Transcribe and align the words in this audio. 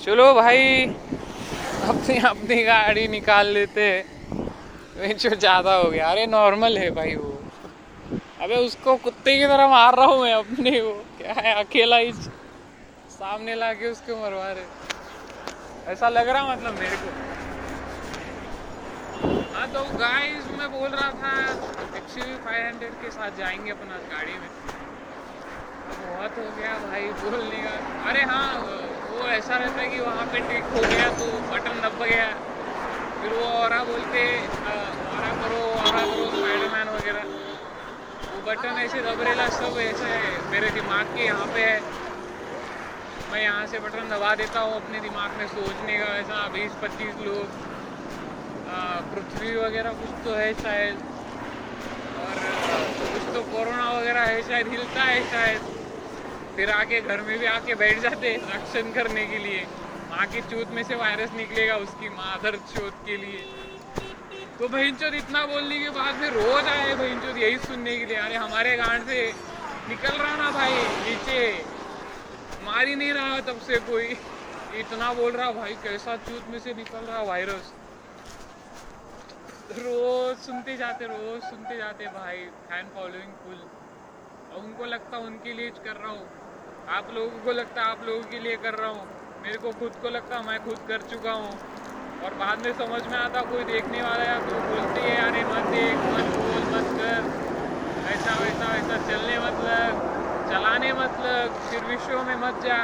चलो 0.00 0.32
भाई, 0.34 0.84
अपनी 1.84 2.16
अपनी 2.26 2.62
गाड़ी 2.64 3.06
निकाल 3.08 3.46
लेते 3.52 3.86
जो 5.14 5.30
ज़्यादा 5.30 5.74
हो 5.74 5.90
गया। 5.90 6.10
अरे 6.10 6.26
नॉर्मल 6.26 6.78
है 6.78 6.90
भाई 6.90 7.14
वो। 7.14 7.30
अबे, 8.40 8.56
उसको 8.56 8.96
कुत्ते 8.98 9.36
की 9.38 9.46
तरह 9.46 9.68
मार 9.68 9.94
रहा 9.96 10.06
हूँ 10.06 10.20
मैं 10.22 10.32
अपने 10.34 10.80
वो। 10.80 10.92
क्या 11.18 11.32
है, 11.32 11.54
अकेला 11.54 11.96
ही 11.96 12.12
सामने 12.12 13.54
ला 13.54 13.72
के 13.72 13.90
उसको 13.90 14.16
मरवा 14.16 14.50
रहे 14.50 15.92
ऐसा 15.92 16.08
लग 16.08 16.28
रहा 16.28 16.54
मतलब 16.54 16.78
मेरे 16.80 16.96
को। 16.96 17.10
हाँ 19.54 19.66
तो 19.68 19.82
गाइस 19.98 20.46
मैं 20.58 20.70
बोल 20.72 20.88
रहा 20.90 21.10
था 21.22 21.32
एक्चुअली 21.98 22.34
फाइव 22.44 22.66
हंड्रेड 22.66 22.94
के 23.02 23.10
साथ 23.10 23.38
जाएँगे 23.38 23.70
अपना 23.70 23.96
गाड़ी 24.12 24.32
में। 24.34 24.48
तो 25.80 25.92
बहुत 25.98 26.38
हो 26.38 26.46
गया 26.56 26.78
भाई, 26.86 27.04
बोलने 27.22 27.62
का। 27.64 27.74
अरे 28.10 28.22
हाँ 28.24 28.48
वो 29.18 29.28
ऐसा 29.28 29.56
रहता 29.56 29.80
है 29.80 29.88
कि 29.88 30.00
वहाँ 30.00 30.24
पे 30.32 30.40
टिक 30.48 30.64
हो 30.74 30.82
गया 30.84 31.08
तो 31.18 31.26
बटन 31.50 31.80
दब 31.82 32.02
गया। 32.02 32.26
फिर 33.20 33.32
वो 33.32 33.46
और 33.52 33.72
बोलते 33.84 34.24
और 34.64 35.24
करो 35.38 35.62
और 35.76 35.96
करो 36.00 36.26
स्पाइडरमैन 36.32 36.88
वगैरह। 36.88 37.24
वो 38.24 38.40
बटन 38.46 38.78
ऐसे 38.80 39.00
दबरेला 39.02 39.46
सब 39.52 39.78
ऐसे 39.80 40.18
मेरे 40.50 40.70
दिमाग 40.72 41.16
के 41.16 41.24
यहाँ 41.24 41.46
पे 41.54 41.62
है। 41.62 41.80
मैं 43.32 43.42
यहाँ 43.42 43.66
से 43.66 43.78
बटन 43.78 44.08
दबा 44.10 44.34
देता 44.34 44.60
हूँ 44.60 44.74
अपने 44.76 45.00
दिमाग 45.00 45.30
में 45.38 45.46
सोचने 45.48 45.96
का, 45.98 46.06
ऐसा 46.18 46.46
बीस 46.54 46.76
पच्चीस 46.82 47.14
लोग। 47.26 47.46
पृथ्वी 49.10 49.56
वगैरह 49.56 49.98
कुछ 50.00 50.24
तो 50.24 50.34
है 50.34 50.52
शायद। 50.62 51.02
और 52.18 52.38
कुछ 53.08 53.34
तो 53.34 53.42
कोरोना 53.50 53.90
वगैरह 53.92 54.22
है, 54.22 54.40
शायद 54.48 54.68
हिलता 54.68 55.02
है, 55.02 55.20
शायद। 55.32 55.76
फिर 56.58 56.70
आके 56.70 57.00
घर 57.00 57.20
में 57.20 57.38
भी 57.38 57.46
आके 57.46 57.74
बैठ 57.80 57.98
जाते 58.00 58.34
रक्षण 58.44 58.90
करने 58.92 59.24
के 59.26 59.38
लिए। 59.38 59.58
माँ 60.10 60.24
की 60.26 60.40
चूत 60.42 60.70
में 60.74 60.82
से 60.84 60.94
वायरस 60.94 61.32
निकलेगा 61.32 61.74
उसकी 61.78 62.08
माधर 62.10 62.56
चोत 62.70 62.94
के 63.06 63.16
लिए। 63.16 63.42
तो 64.58 64.68
बहन 64.68 65.14
इतना 65.16 65.44
बोलने 65.46 65.78
के 65.78 65.90
बाद 65.90 66.18
फिर 66.20 66.32
रोज 66.34 66.68
आए 66.68 66.94
बहन 66.94 67.38
यही 67.38 67.58
सुनने 67.66 67.96
के 67.98 68.06
लिए। 68.06 68.16
अरे 68.18 68.36
हमारे 68.36 68.74
गांड 68.76 69.06
से 69.06 69.20
निकल 69.88 70.16
रहा 70.16 70.34
ना 70.36 70.50
भाई, 70.50 70.72
नीचे। 71.04 71.38
मार 72.64 72.86
ही 72.86 72.94
नहीं 72.94 73.12
रहा 73.12 73.38
तब 73.42 73.60
से 73.60 73.78
कोई। 73.90 74.08
इतना 74.80 75.12
बोल 75.12 75.32
रहा, 75.32 75.50
भाई 75.52 75.74
कैसा 75.84 76.16
चूत 76.26 76.50
में 76.50 76.58
से 76.58 76.74
निकल 76.74 77.06
रहा 77.06 77.22
वायरस 77.22 77.72
रोज 79.78 80.36
सुनते 80.38 80.76
जाते, 80.76 81.06
रोज 81.06 81.40
सुनते 81.44 81.76
जाते 81.76 82.06
भाई 82.18 82.44
फ़ैन 82.66 82.90
फॉलोइंग 82.96 83.32
फुल 83.44 83.62
और 84.50 84.64
उनको 84.64 84.84
लगता 84.86 85.18
उनके 85.20 85.52
लिए 85.52 85.70
कर 85.78 85.96
रहा 85.96 86.10
हूँ। 86.10 86.46
आप 86.88 87.10
लोगों 87.12 87.38
को 87.44 87.52
लगता 87.52 87.82
है 87.82 87.90
आप 87.90 88.02
लोगों 88.02 88.22
के 88.24 88.38
लिए 88.38 88.56
कर 88.56 88.74
रहा 88.74 88.90
हूँ। 88.90 89.06
मेरे 89.44 89.58
को 89.58 89.70
खुद 89.72 89.92
को 90.02 90.08
लगता 90.08 90.40
मैं 90.42 90.58
खुद 90.60 90.78
कर 90.88 91.02
चुका 91.10 91.32
हूँ। 91.32 91.58
और 92.20 92.34
बाद 92.34 92.58
में 92.58 92.72
समझ 92.72 93.02
में 93.06 93.16
आता 93.18 93.42
कोई 93.42 93.64
देखने 93.64 94.02
वाला 94.02 94.24
है 94.24 94.38
तो 94.40 94.60
बोलते 94.62 95.00
हैं, 95.00 95.18
अरे 95.20 95.44
मत 95.44 95.64
देख, 95.64 95.98
मत 96.12 96.32
बोल, 96.38 96.64
मत 96.72 96.84
कर। 96.98 97.20
ऐसा, 98.04 98.36
वैसा 98.38 98.72
वैसा, 98.72 98.98
चलने 98.98 99.38
मतलब 99.38 100.00
चलाने 100.48 100.92
मतलब 100.92 101.60
फिर 101.68 101.84
विश्व 101.84 102.22
में 102.22 102.34
मत 102.36 102.62
जा। 102.64 102.80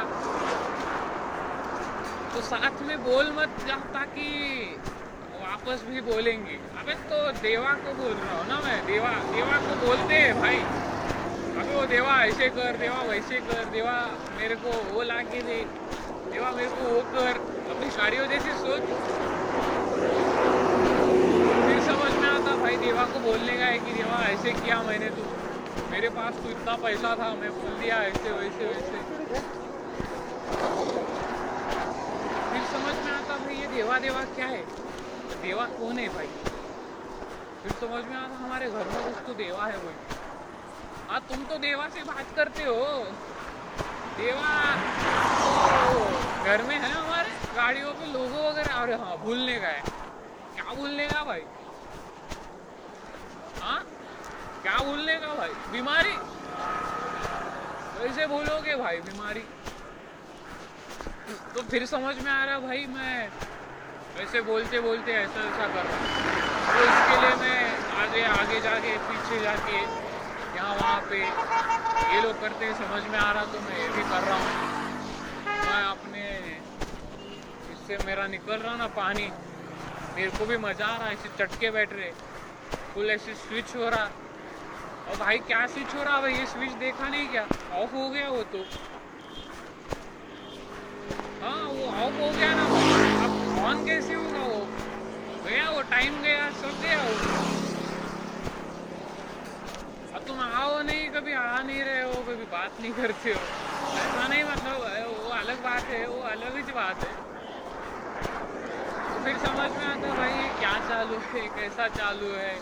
तो 2.35 2.41
साथ 2.43 2.83
में 2.83 2.97
बोल 3.03 3.33
मत 3.33 3.57
जा 3.67 3.77
ताकि 3.95 4.29
वापस 5.33 5.83
भी 5.85 6.01
बोलेंगे। 6.03 6.61
अबे 6.77 6.95
तो 7.11 7.31
देवा 7.41 7.75
को 7.75 7.95
बोल 7.95 8.15
रहा 8.15 8.37
हूँ 8.37 8.47
ना 8.47 8.61
मैं, 8.61 8.81
देवा 8.87 9.11
देवा 9.33 9.59
को 9.59 9.77
बोलते 9.77 10.15
हैं, 10.15 10.35
भाई। 10.35 10.65
अबे 11.65 11.75
वो 11.75 11.85
देवा, 11.87 12.25
ऐसे 12.25 12.49
कर, 12.49 12.77
देवा, 12.77 13.03
वैसे 13.03 13.37
कर, 13.37 13.65
देवा, 13.65 14.09
मेरे 14.39 14.55
को 14.55 14.95
वो 14.95 15.03
ला 15.03 15.15
के 15.15 15.43
दे, 15.43 15.65
देवा, 16.33 16.51
मेरे 16.51 16.69
को 16.69 16.95
वो 16.95 17.01
कर, 17.01 17.37
अपनी 17.71 17.91
शादियों 17.91 18.27
जैसे 18.27 18.51
सोच। 18.51 18.81
फिर 21.67 21.81
समझ 21.81 22.13
में 22.13 22.29
आता, 22.29 22.57
भाई, 22.57 22.77
देवा 22.77 23.05
को 23.05 23.19
बोलने 23.19 23.57
का 23.57 23.65
है 23.65 23.79
कि, 23.79 23.93
देवा, 23.93 24.25
ऐसे 24.31 24.51
किया 24.51 24.83
मैंने 24.83 25.09
तो। 25.09 25.23
मेरे 25.91 26.09
पास 26.09 26.35
तो 26.45 26.51
इतना 26.51 26.75
पैसा 26.77 27.15
था, 27.15 27.35
मैं 27.41 27.51
बोल 27.51 27.83
दिया, 27.83 27.97
ऐसे, 27.97 28.31
वैसे 28.31 28.67
वैसे। 28.67 28.99
फिर 32.51 32.63
समझ 32.73 32.95
में 33.05 33.13
आता, 33.13 33.37
भाई, 33.37 33.55
ये 33.55 33.67
देवा 33.67 33.99
देवा 33.99 34.21
क्या 34.21 34.47
है? 34.47 34.63
देवा 35.43 35.65
कौन 35.65 35.99
है, 35.99 36.09
भाई? 36.09 36.27
फिर 37.63 37.73
समझ 37.73 38.05
में 38.05 38.17
आता, 38.17 38.37
हमारे 38.45 38.67
घर 38.67 38.83
में 38.87 39.03
कुछ 39.05 39.27
तो 39.27 39.33
देवा 39.33 39.67
है 39.67 39.77
भाई 39.77 40.24
हाँ 41.09 41.21
तुम 41.21 41.45
तो 41.45 41.57
देवा 41.59 41.89
से 41.89 42.03
बात 42.03 42.35
करते 42.37 42.65
हो। 42.65 42.85
देवा 44.19 44.53
घर 46.45 46.63
में 46.63 46.77
है 46.77 46.91
हमारे? 46.91 47.31
गाड़ियों 47.57 47.93
पे 47.93 48.07
लोगों 48.13 48.45
वगैरह? 48.49 48.75
अरे 48.75 48.95
हाँ 48.95 49.17
भूलने 49.17 49.59
का 49.59 49.69
है। 49.69 49.83
क्या 50.55 50.75
भूलने 50.75 51.07
का 51.07 51.23
भाई? 51.25 51.41
हाँ? 53.61 53.81
क्या 54.63 54.77
भूलने 54.79 55.15
का 55.15 55.35
भाई? 55.35 55.51
बीमारी? 55.73 56.15
कैसे 57.99 58.27
भूलोगे 58.27 58.75
भाई, 58.75 59.01
बीमारी? 59.01 59.45
तो 61.55 61.63
फिर 61.63 61.87
समझ 61.87 62.15
में 62.19 62.31
आ 62.33 62.45
रहा 62.45 62.59
भाई, 62.59 62.85
मैं 62.87 63.29
वैसे 64.19 64.41
बोलते 64.41 64.81
बोलते 64.81 65.13
ऐसा 65.13 65.41
ऐसा 65.41 65.67
कर 65.67 65.87
रहा 65.87 66.33
तो 66.73 66.83
इसके 66.85 67.21
लिए 67.21 67.35
मैं 67.37 67.61
आगे 68.03 68.23
आगे 68.23 68.61
जाके, 68.61 68.97
पीछे 68.99 69.41
जाके 69.41 70.04
यहाँ 70.57 70.75
वहाँ 70.75 71.01
पे 71.11 71.19
ये 71.19 72.21
लोग 72.23 72.41
करते 72.41 72.73
समझ 72.75 73.03
में 73.03 73.19
आ 73.19 73.31
रहा 73.33 73.45
तो 73.45 73.61
मैं 73.61 73.79
ये 73.79 73.89
भी 73.89 74.03
कर 74.03 74.23
रहा 74.25 74.37
हूँ। 74.37 74.73
मैं 75.47 75.83
अपने 75.85 76.23
इससे 77.75 77.99
मेरा 78.07 78.27
निकल 78.27 78.57
रहा 78.57 78.75
ना 78.77 78.87
पानी, 78.97 79.27
मेरे 80.17 80.31
को 80.39 80.47
भी 80.47 80.57
मज़ा 80.57 80.87
आ 80.87 80.97
रहा 80.97 81.07
है, 81.07 81.15
ऐसे 81.15 81.29
चटके 81.39 81.71
बैठ 81.71 81.93
रहे। 81.93 82.11
फुल 82.95 83.11
ऐसे 83.11 83.35
स्विच 83.35 83.75
हो 83.77 83.89
रहा। 83.91 84.05
और 85.11 85.17
भाई 85.17 85.39
क्या 85.39 85.67
स्विच 85.67 85.95
हो 85.95 86.03
रहा? 86.05 86.21
भाई 86.21 86.35
ये 86.35 86.47
स्विच 86.47 86.73
देखा 86.81 87.09
नहीं 87.09 87.27
क्या? 87.29 87.47
ऑफ़ 87.83 87.95
हो 87.95 88.09
गया 88.11 88.29
वो 88.29 88.43
तो। 88.53 88.65
हाँ 91.43 91.63
वो 91.69 91.87
ऑफ़ 92.05 92.21
हो 92.23 92.31
गया 92.39 92.53
ना। 92.55 92.65
अब 93.25 93.65
ऑन 93.65 93.85
कैसे 93.87 94.15
होगा 94.15 94.47
वो? 94.47 94.67
गया 95.49 95.69
वो 95.71 95.83
टाइम 95.91 96.23
गया, 96.23 96.51
सब 96.51 96.81
गया 96.83 97.03
वो। 97.03 97.54
तुम 100.29 100.41
आओ 100.41 100.83
नहीं, 100.83 101.09
कभी 101.11 101.33
आ 101.33 101.63
नहीं 101.63 101.83
रहे 101.85 102.03
हो, 102.03 102.13
कभी 102.13 102.45
बात 102.53 102.81
नहीं 102.81 102.93
करते 102.93 103.33
हो। 103.33 103.41
ऐसा 103.97 104.29
नहीं 104.29 104.45
मतलब 104.45 104.77
वो 105.23 105.31
अलग 105.31 105.63
बात 105.63 105.83
है, 105.83 106.07
वो 106.07 106.21
अलग 106.23 106.57
ही 106.57 106.73
बात 106.73 107.05
है। 107.05 107.13
तो 109.09 109.25
फिर 109.25 109.37
समझ 109.39 109.71
में 109.71 109.85
आता 109.87 110.15
भाई, 110.15 110.33
ये 110.33 110.49
क्या 110.59 110.73
चालू 110.89 111.19
है, 111.35 111.49
कैसा 111.49 111.89
चालू 111.89 112.33
है। 112.35 112.55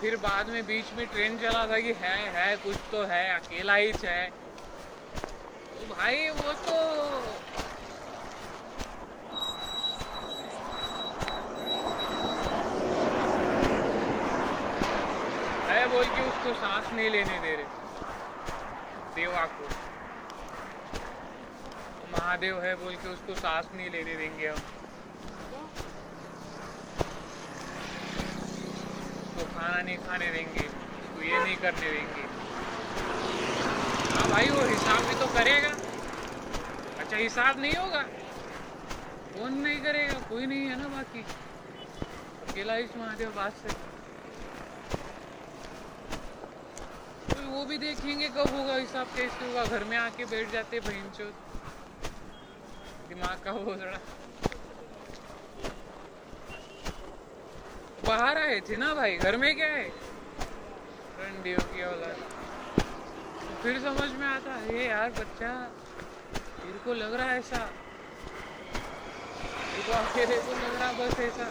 फिर 0.00 0.16
बाद 0.16 0.48
में 0.48 0.62
बीच 0.66 0.92
में 0.98 1.06
ट्रेन 1.06 1.38
चला 1.38 1.66
था 1.66 1.78
कि 1.78 1.92
है 1.92 2.16
है, 2.36 2.56
कुछ 2.56 2.76
तो 2.92 3.04
है, 3.04 3.24
अकेला 3.34 3.74
ही 3.74 3.92
है। 4.04 4.30
तो 5.70 5.94
भाई, 5.94 6.28
वो 6.28 6.52
तो 6.52 6.76
बोल 15.86 16.04
के 16.46 16.52
सांस 16.54 16.92
नहीं 16.92 17.10
लेने 17.10 17.38
दे 17.38 17.54
रहे। 17.56 17.64
देवा 19.14 19.44
को। 19.52 19.68
महादेव 22.12 22.60
है 22.62 22.74
बोल 22.74 22.94
के 22.94 23.08
उसको 23.08 23.34
सांस 23.34 23.70
नहीं 23.74 23.90
लेने 23.90 24.14
देंगे 24.14 24.48
हम। 24.48 24.58
उसको 29.22 29.46
खाना 29.54 29.80
नहीं 29.82 29.96
खाने 29.98 30.26
देंगे, 30.26 30.66
उसको 30.66 31.22
ये 31.22 31.42
नहीं 31.42 31.56
करने 31.56 31.90
देंगे। 31.90 32.24
हाँ 34.12 34.28
भाई, 34.30 34.50
वो 34.50 34.62
हिसाब 34.66 35.00
भी 35.04 35.14
तो 35.14 35.26
करेगा। 35.34 35.72
अच्छा 37.00 37.16
हिसाब 37.16 37.60
नहीं 37.60 37.74
होगा। 37.76 38.02
कौन 39.34 39.58
नहीं 39.58 39.80
करेगा, 39.80 40.18
कोई 40.28 40.46
नहीं 40.46 40.68
है 40.68 40.76
ना 40.82 40.88
बाकी। 40.88 41.24
अकेला 42.48 42.76
इस 42.76 42.96
महादेव 42.96 43.30
बात 43.36 43.52
से 43.62 43.74
वो 47.48 47.55
भी 47.66 47.76
देखेंगे 47.76 48.28
कब 48.28 48.50
होगा 48.50 48.76
हिसाब 48.76 49.06
कैसे 49.16 49.46
होगा 49.46 49.64
घर 49.64 49.84
में 49.84 49.96
आके 49.96 50.24
बैठ 50.24 50.50
जाते 50.52 50.78
बहन 50.80 51.08
चो 51.10 51.24
दिमाग 53.08 53.44
का 53.44 53.52
बोझड़ा 53.52 53.98
बाहर 58.06 58.36
आए 58.36 58.58
थे 58.60 58.76
ना 58.76 58.92
भाई, 58.94 59.16
घर 59.16 59.36
में 59.36 59.54
क्या 59.56 59.66
है? 59.66 59.88
रंडियों 61.18 61.58
की 61.74 61.82
औलाद। 61.82 62.16
फिर 63.62 63.78
समझ 63.80 64.10
में 64.10 64.26
आता, 64.26 64.54
है 64.54 64.84
यार 64.84 65.10
बच्चा, 65.10 65.52
तेरे 66.34 66.78
को 66.84 66.94
लग 66.94 67.14
रहा 67.14 67.30
है 67.30 67.38
ऐसा? 67.38 67.64
तेरे 69.72 69.82
को 69.86 69.92
अकेले 69.92 70.38
को 70.38 70.52
लग 70.52 70.74
रहा 70.74 70.92
बस 70.92 71.20
ऐसा। 71.20 71.50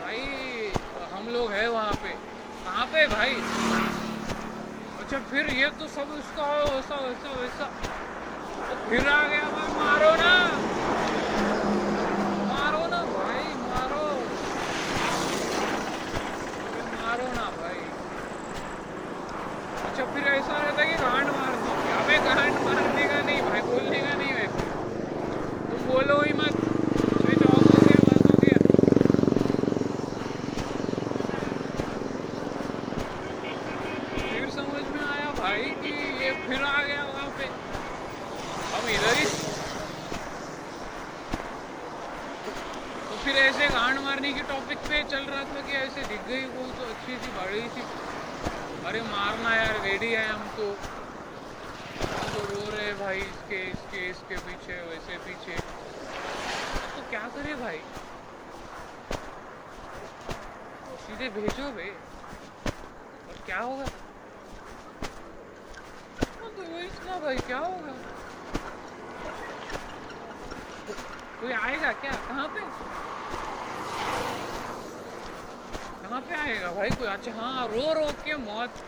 भाई, 0.00 0.72
हम 1.12 1.28
लोग 1.28 1.50
है 1.50 1.66
वहाँ 1.68 1.92
पे। 1.92 2.12
कहाँ 2.64 2.86
पे 2.86 3.06
भाई? 3.06 3.40
अच्छा 5.10 5.26
फिर 5.30 5.48
ये 5.52 5.68
तो 5.78 5.86
सब 5.90 6.10
उसका 6.14 6.44
वैसा 6.64 6.96
वैसा 6.96 7.30
वैसा 7.32 7.64
फिर 8.90 9.08
आ 9.08 9.22
गया 9.28 9.48
भाई 9.54 9.72
मारो 9.78 10.10
ना 10.20 10.34
मारो 12.50 12.82
ना 12.92 13.00
भाई 13.08 13.42
मारो 13.64 14.04
मारो 16.94 17.26
ना 17.32 17.48
भाई 17.56 17.82
अच्छा 19.82 20.04
फिर 20.14 20.28
ऐसा 20.34 20.58
रहता 20.58 20.84
कि 20.84 20.94
गांड 21.02 21.32
मार 21.32 21.58
दो 21.64 21.74
अबे 21.96 22.18
गांड 22.28 22.62
मारने 22.68 23.08
का 23.08 23.20
नहीं 23.22 23.42
भाई 23.42 23.60
बोलने 23.64 24.00
का 24.00 24.14
नहीं 24.14 24.32
वैसे 24.32 24.68
तुम 25.72 25.86
बोलो 25.88 26.20
ही 26.22 26.32
मत 26.42 26.62
स्विच 26.62 27.42
ऑफ़ 27.48 27.66
हो 27.66 27.82
गया 27.82 27.98
बंद 28.06 28.30
हो 28.30 28.38
गया 28.44 28.58
फिर 34.30 34.48
समझ 34.52 34.82
में 34.86 35.02
आया 35.02 35.30
भाई 35.38 35.62
कि 35.82 35.90
ये 36.24 36.30
फिर 36.46 36.62
आ 36.64 36.82
गया 36.82 37.02
वहाँ 37.04 37.28
पे 37.38 37.46
हम 38.66 38.88
इधर 38.94 39.16
ही 39.16 39.24
तो 43.02 43.16
फिर 43.24 43.36
ऐसे 43.38 43.68
गांड 43.70 43.98
मारने 44.00 44.32
की 44.32 44.42
टॉपिक 44.50 44.78
पे 44.88 45.02
चल 45.10 45.24
रहा 45.24 45.42
था 45.46 45.60
कि 45.66 45.76
ऐसे 45.78 46.06
दिख 46.08 46.26
गई 46.28 46.42
कोई 46.52 46.70
तो 46.78 46.88
अच्छी 46.90 47.16
सी 47.18 47.32
बड़ी 47.36 47.62
सी 47.76 47.86
अरे 48.88 49.00
मारना 49.08 49.54
यार 49.56 49.80
रेडी 49.84 50.12
है 50.12 50.26
हम 50.28 50.46
तो 50.56 50.68
हम 52.02 52.28
तो 52.34 52.44
रो 52.44 52.68
रहे 52.70 52.92
भाई 53.00 53.18
इसके 53.22 53.62
इसके 53.70 54.08
इसके 54.10 54.36
पीछे 54.48 54.80
वैसे 54.84 55.18
पीछे 55.26 55.58
तो 56.92 57.08
क्या 57.10 57.26
करे 57.36 57.54
भाई 57.56 57.80
सीधे 61.00 61.28
भेजो 61.36 61.70
बे 61.72 61.88
और 61.88 63.42
क्या 63.46 63.58
होगा 63.60 63.86
हाँ, 66.40 66.50
तो 66.50 66.62
वही 66.64 66.86
ना 67.06 67.18
भाई 67.20 67.36
क्या 67.46 67.58
होगा 67.58 67.92
कोई 71.40 71.52
आएगा 71.54 71.90
क्या 72.00 72.12
कहाँ 72.28 72.46
पे 72.54 72.60
कहाँ 76.02 76.20
पे 76.20 76.34
आएगा 76.36 76.70
भाई 76.72 76.90
कोई 76.92 77.08
अच्छा 77.08 77.32
हाँ 77.34 77.66
रो 77.68 77.92
रो 77.94 78.06
के 78.24 78.36
मौत 78.38 78.82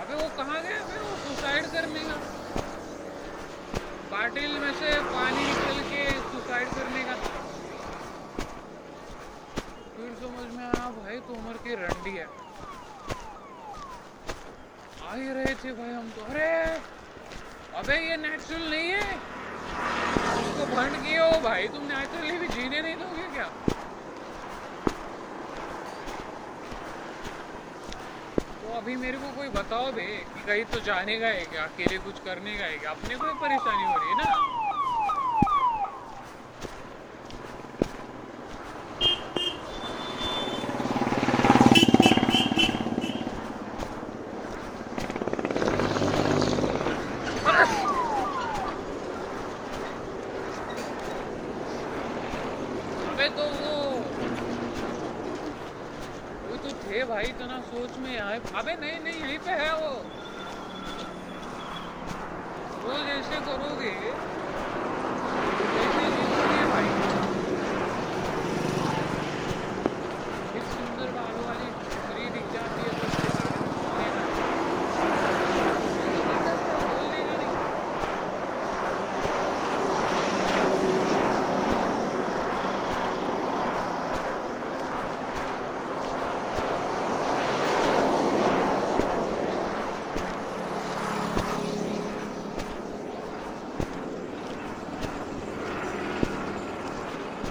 अबे 0.00 0.14
वो 0.14 0.28
कहाँ 0.36 0.62
गया 0.62 0.80
फिर 0.86 1.02
वो 1.02 1.16
सुसाइड 1.18 1.70
करने 1.72 2.00
का 2.08 2.16
बाटिल 4.10 4.58
में 4.60 4.72
से 4.80 4.94
पानी 5.10 5.44
निकल 5.44 5.80
के 5.90 6.04
सुसाइड 6.26 6.68
करने 6.70 7.04
का 7.04 7.14
फिर 9.96 10.14
में 10.66 10.72
आया 10.74 10.90
भाई 10.98 11.18
तो 11.26 11.32
उम्र 11.34 11.56
की 11.64 11.74
रंडी 11.82 12.10
है। 12.16 12.26
आ 15.06 15.14
ही 15.14 15.28
रहे 15.34 15.54
थे 15.62 15.72
भाई 15.78 15.92
हम 15.92 16.08
तो। 16.16 16.24
अरे, 16.30 16.50
अबे 17.80 17.96
ये 18.08 18.16
नेचुरल 18.16 18.64
नहीं 18.70 18.90
है। 18.90 19.06
उसको 20.42 20.66
भंड 20.74 20.96
किए 21.04 21.18
हो 21.18 21.40
भाई 21.48 21.68
तुम 21.76 21.82
नेचुरली 21.92 22.38
भी 22.38 22.48
जीने 22.56 22.80
नहीं 22.82 22.96
दोगे 23.02 23.26
क्या? 23.34 23.48
तो 28.62 28.76
अभी 28.78 28.96
मेरे 29.04 29.18
को 29.18 29.30
कोई 29.36 29.48
बताओ 29.60 29.92
बे 29.92 30.06
कि 30.34 30.46
कहीं 30.46 30.64
तो 30.74 30.80
जाने 30.90 31.18
का 31.20 31.26
है 31.38 31.44
क्या, 31.54 31.64
अकेले 31.64 31.98
कुछ 32.08 32.20
करने 32.26 32.56
का 32.58 32.64
है 32.64 32.78
क्या? 32.78 32.90
अपने 32.90 33.16
को 33.16 33.34
परेशानी 33.46 33.84
हो 33.84 33.98
रही 33.98 34.08
है 34.08 34.16
ना 34.22 34.30
अबे 51.96 53.28
तो 53.36 53.44
वो 53.58 53.74
वो 56.48 56.56
तो 56.64 56.70
थे 56.82 57.02
भाई 57.10 57.24
इतना 57.34 57.58
सोच 57.70 57.96
में 58.04 58.14
आए 58.20 58.38
अबे 58.62 58.74
नहीं 58.82 58.98
नहीं 59.04 59.20
यहीं 59.22 59.38
पे 59.46 59.52
है 59.62 59.70
वो 59.82 59.92
रोज 62.84 63.08
ऐसे 63.18 63.40
करोगे 63.48 63.94
ऐसे 65.84 66.04
जीतोगे 66.16 66.62
भाई 66.72 66.88
एक 70.58 70.66
सुंदर 70.74 71.08
बालों 71.18 71.44
वाली 71.48 71.70
स्त्री 71.96 72.28
दिख 72.36 72.52
जाती 72.56 72.80
है 72.86 72.92
तो 72.98 73.06
उसके 73.08 73.28
कारण 73.34 73.64
बोलने 73.72 74.08
का 74.14 74.24
बोलने 76.92 77.24
का 77.28 77.34
नहीं 77.42 77.54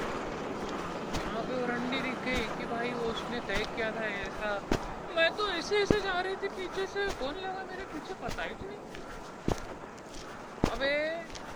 यहाँ 0.05 1.43
पे 1.47 1.53
वो 1.53 1.65
रंडी 1.67 1.99
दिख 2.01 2.17
गई 2.25 2.43
कि 2.57 2.65
भाई 2.73 2.91
वो 2.99 3.09
उसने 3.11 3.39
तय 3.47 3.63
किया 3.75 3.89
था 3.97 4.05
ऐसा 4.25 4.51
मैं 5.15 5.29
तो 5.37 5.47
ऐसे 5.57 5.81
ऐसे 5.81 5.99
जा 6.01 6.19
रही 6.21 6.35
थी 6.43 6.47
पीछे 6.57 6.84
से 6.95 7.05
कौन 7.19 7.35
लगा 7.43 7.63
मेरे 7.69 7.85
पीछे 7.91 8.13
पता 8.19 8.43
ही 8.43 8.53
नहीं 8.59 8.77
अबे 10.73 10.91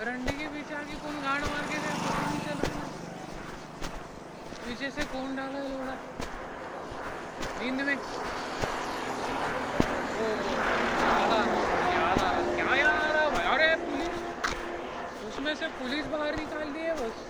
रंडी 0.08 0.34
के 0.40 0.48
पीछे 0.56 0.74
आके 0.76 0.96
कौन 1.04 1.20
गाड़ 1.26 1.44
मार 1.44 1.62
के 1.70 1.78
गया 1.84 1.94
पता 2.00 2.24
नहीं 2.24 2.42
चला 2.48 2.68
पीछे 4.66 4.90
से 4.98 5.06
कौन 5.14 5.36
डाला 5.36 5.60
है 5.60 5.70
लोड़ा 5.70 5.96
नींद 7.62 7.80
में 7.88 7.96
ओ 7.96 8.02
याद 11.06 11.32
आ 11.32 11.42
याद 11.94 12.24
आ 12.24 12.34
क्या 12.52 12.76
याद 12.76 13.00
आ 13.00 13.10
रहा 13.14 13.30
भाई 13.38 13.46
अरे 13.54 13.70
पुलिस 13.86 14.18
उसमें 15.30 15.54
से 15.62 15.68
पुलिस 15.80 16.12
बाहर 16.16 16.36
निकाल 16.40 16.74
दी 16.74 16.84
है 16.90 16.96
बस 17.02 17.24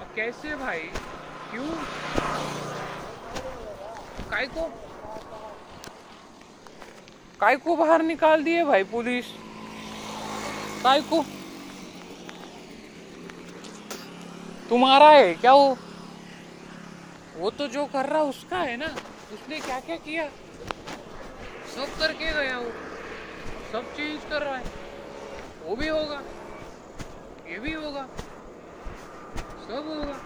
अब 0.00 0.08
कैसे 0.16 0.56
भाई 0.64 0.90
क्यों 1.50 1.70
काय 4.30 4.45
को? 4.58 4.68
काय 7.40 7.56
को 7.56 7.76
बाहर 7.76 8.02
निकाल 8.02 8.42
दिए 8.42 8.64
भाई 8.64 8.82
पुलिस। 8.82 9.24
काय 10.82 11.00
को 11.00 11.22
तुम्हारा 14.70 15.10
है 15.10 15.32
क्या 15.34 15.52
वो? 15.54 15.74
वो 17.36 17.50
तो 17.50 17.66
जो 17.66 17.84
कर 17.84 18.06
रहा 18.06 18.22
उसका 18.22 18.56
है 18.56 18.76
ना? 18.76 18.86
उसने 19.32 19.58
क्या 19.60 19.78
क्या 19.80 19.96
किया? 19.96 20.28
सब 21.74 21.98
करके 21.98 22.32
गया 22.32 22.58
वो। 22.58 22.70
सब 23.72 23.94
चेंज 23.96 24.24
कर 24.30 24.42
रहा 24.42 24.56
है। 24.56 24.64
वो 25.64 25.74
भी 25.74 25.88
होगा। 25.88 26.20
ये 27.48 27.58
भी 27.58 27.72
होगा। 27.74 28.06
सब 29.66 29.88
होगा। 29.88 30.18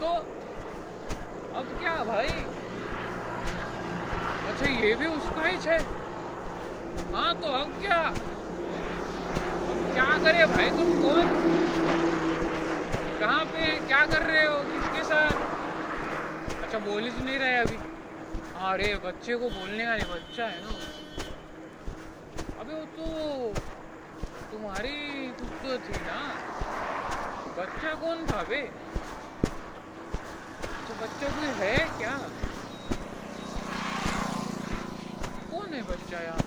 तो 0.00 0.14
अब 1.54 1.78
क्या 1.80 1.94
भाई? 2.04 2.28
अच्छा 4.56 4.66
ये 4.66 4.94
भी 4.94 5.06
उसका 5.06 5.46
ही 5.46 5.56
है 5.64 5.78
हाँ 7.14 7.32
तो 7.40 7.48
अब 7.56 7.72
क्या? 7.80 7.98
क्या 9.94 10.06
करे 10.24 10.44
भाई 10.46 10.70
तुम 10.70 10.92
कौन? 11.02 11.26
कहाँ 13.20 13.44
पे 13.44 13.66
क्या 13.88 13.98
कर 14.06 14.22
रहे 14.22 14.46
हो 14.46 14.56
किसके 14.62 15.02
साथ? 15.04 15.44
अच्छा 16.64 16.78
बोल 16.78 17.02
ही 17.02 17.10
तो 17.10 17.24
नहीं 17.24 17.38
रहे 17.38 17.56
अभी। 17.56 17.76
अरे 18.70 18.88
बच्चे 19.04 19.36
को 19.36 19.50
बोलने 19.50 19.84
का 19.84 19.94
नहीं, 19.96 20.08
बच्चा 20.14 20.46
है 20.46 20.60
ना। 20.64 20.72
अबे 22.60 22.74
वो 22.74 22.84
तो 22.96 23.52
तुम्हारी 24.52 24.96
कुछ 25.36 25.68
तो 25.68 25.78
थी 25.78 26.02
ना। 26.08 26.18
बच्चा 27.60 27.94
कौन 27.94 28.26
था 28.26 28.42
बे? 28.48 28.62
अच्छा 30.72 30.94
बच्चा 31.04 31.28
कोई 31.28 31.54
है 31.60 31.76
क्या? 31.98 32.18
कौन 35.56 35.74
है 35.74 35.80
बच्चा 35.88 36.18
यहाँ 36.20 36.42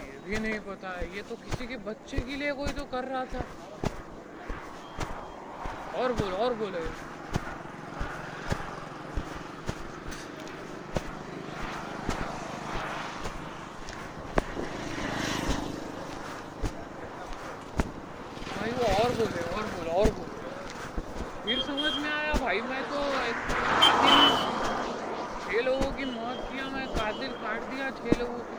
ये 0.00 0.18
भी 0.26 0.38
नहीं 0.42 0.58
पता 0.66 0.90
है। 0.98 1.06
ये 1.16 1.22
तो 1.28 1.34
किसी 1.44 1.66
के 1.66 1.76
बच्चे 1.86 2.18
के 2.28 2.36
लिए 2.38 2.52
कोई 2.60 2.72
तो 2.76 2.84
कर 2.92 3.04
रहा 3.12 3.24
था। 3.32 3.42
और 6.00 6.12
बोल, 6.20 6.32
और 6.44 6.54
बोलो 6.60 6.80
भाई 18.52 18.70
वो 18.72 18.86
और 18.94 19.10
बोले 19.18 19.42
और 19.56 19.64
बोलो 19.74 19.90
और 20.00 20.10
बोलो 20.18 20.34
फिर 21.44 21.58
समझ 21.66 21.92
में 22.02 22.10
आया 22.12 22.32
भाई 22.44 22.60
मैं 22.70 22.82
तो 22.92 22.98
ये 25.54 25.60
लोगों 25.64 25.90
की 25.98 26.04
मौत 26.04 26.38
किया 26.52 26.64
मैं 26.70 26.86
कातिल 26.94 27.32
काट 27.42 27.60
दिया 27.70 27.90
छह 27.98 28.18
लोगों 28.20 28.38
को 28.38 28.54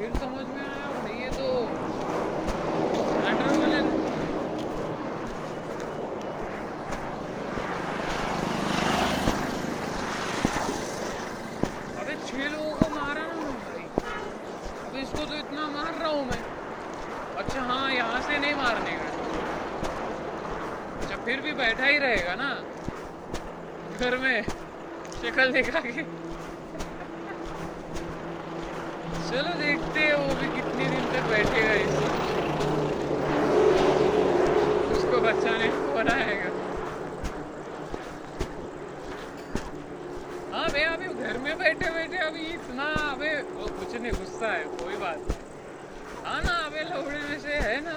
फिर 0.00 0.10
समझ 0.18 0.44
में 0.46 0.60
आया 0.60 0.86
भाई 0.98 1.14
ये 1.22 1.30
तो 1.30 1.48
मैटर 3.24 3.48
वाले 3.58 3.80
अबे 12.00 12.14
छह 12.28 12.48
लोगों 12.48 12.74
को 12.76 12.86
मारा 12.94 13.24
ना 13.26 13.34
मैं 13.40 13.56
भाई 13.66 13.84
अब 14.86 14.94
इसको 15.02 15.22
तो 15.24 15.34
इतना 15.34 15.66
मार 15.76 15.92
रहा 15.94 16.08
हूँ 16.08 16.24
मैं 16.26 16.42
अच्छा 17.42 17.60
हाँ 17.72 17.86
यहाँ 17.92 18.20
से 18.22 18.38
नहीं 18.38 18.54
मारने 18.54 18.96
का 18.96 19.08
अच्छा 21.00 21.16
फिर 21.24 21.40
भी 21.40 21.52
बैठा 21.60 21.86
ही 21.86 21.98
रहेगा 21.98 22.34
ना 22.40 22.50
घर 24.00 24.16
में 24.18 24.36
शक्ल 25.40 25.52
दिखा 25.52 25.80
के 25.80 26.02
चलो 29.28 29.52
देखते 29.60 30.00
हैं 30.00 30.14
वो 30.14 30.34
भी 30.40 30.48
कितने 30.56 30.88
दिन 30.88 31.04
तक 31.12 31.28
बैठेगा 31.30 31.74
इस 31.82 31.94
उसको 34.96 35.20
बचाने 35.26 35.68
कौन 35.86 36.08
आएगा 36.14 36.50
हाँ 40.52 40.66
भैया 40.68 40.90
अभी 40.92 41.08
घर 41.24 41.38
में 41.38 41.56
बैठे 41.58 41.90
बैठे 41.94 42.18
अभी 42.26 42.46
इतना 42.54 42.90
अबे 43.06 43.32
वो 43.54 43.66
कुछ 43.78 43.94
नहीं 43.96 44.12
गुस्सा 44.12 44.52
है 44.52 44.64
कोई 44.76 44.96
बात 45.04 45.30
नहीं 45.30 46.24
हाँ 46.26 46.40
ना 46.42 46.56
अबे 46.66 46.82
लौड़े 46.90 47.18
में 47.28 47.38
से 47.46 47.54
है 47.68 47.80
ना 47.88 47.96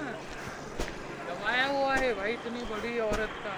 दबाया 1.28 1.66
हुआ 1.68 1.96
है 1.96 2.14
भाई 2.22 2.34
इतनी 2.34 2.64
बड़ी 2.72 2.98
औरत 3.10 3.36
का 3.46 3.56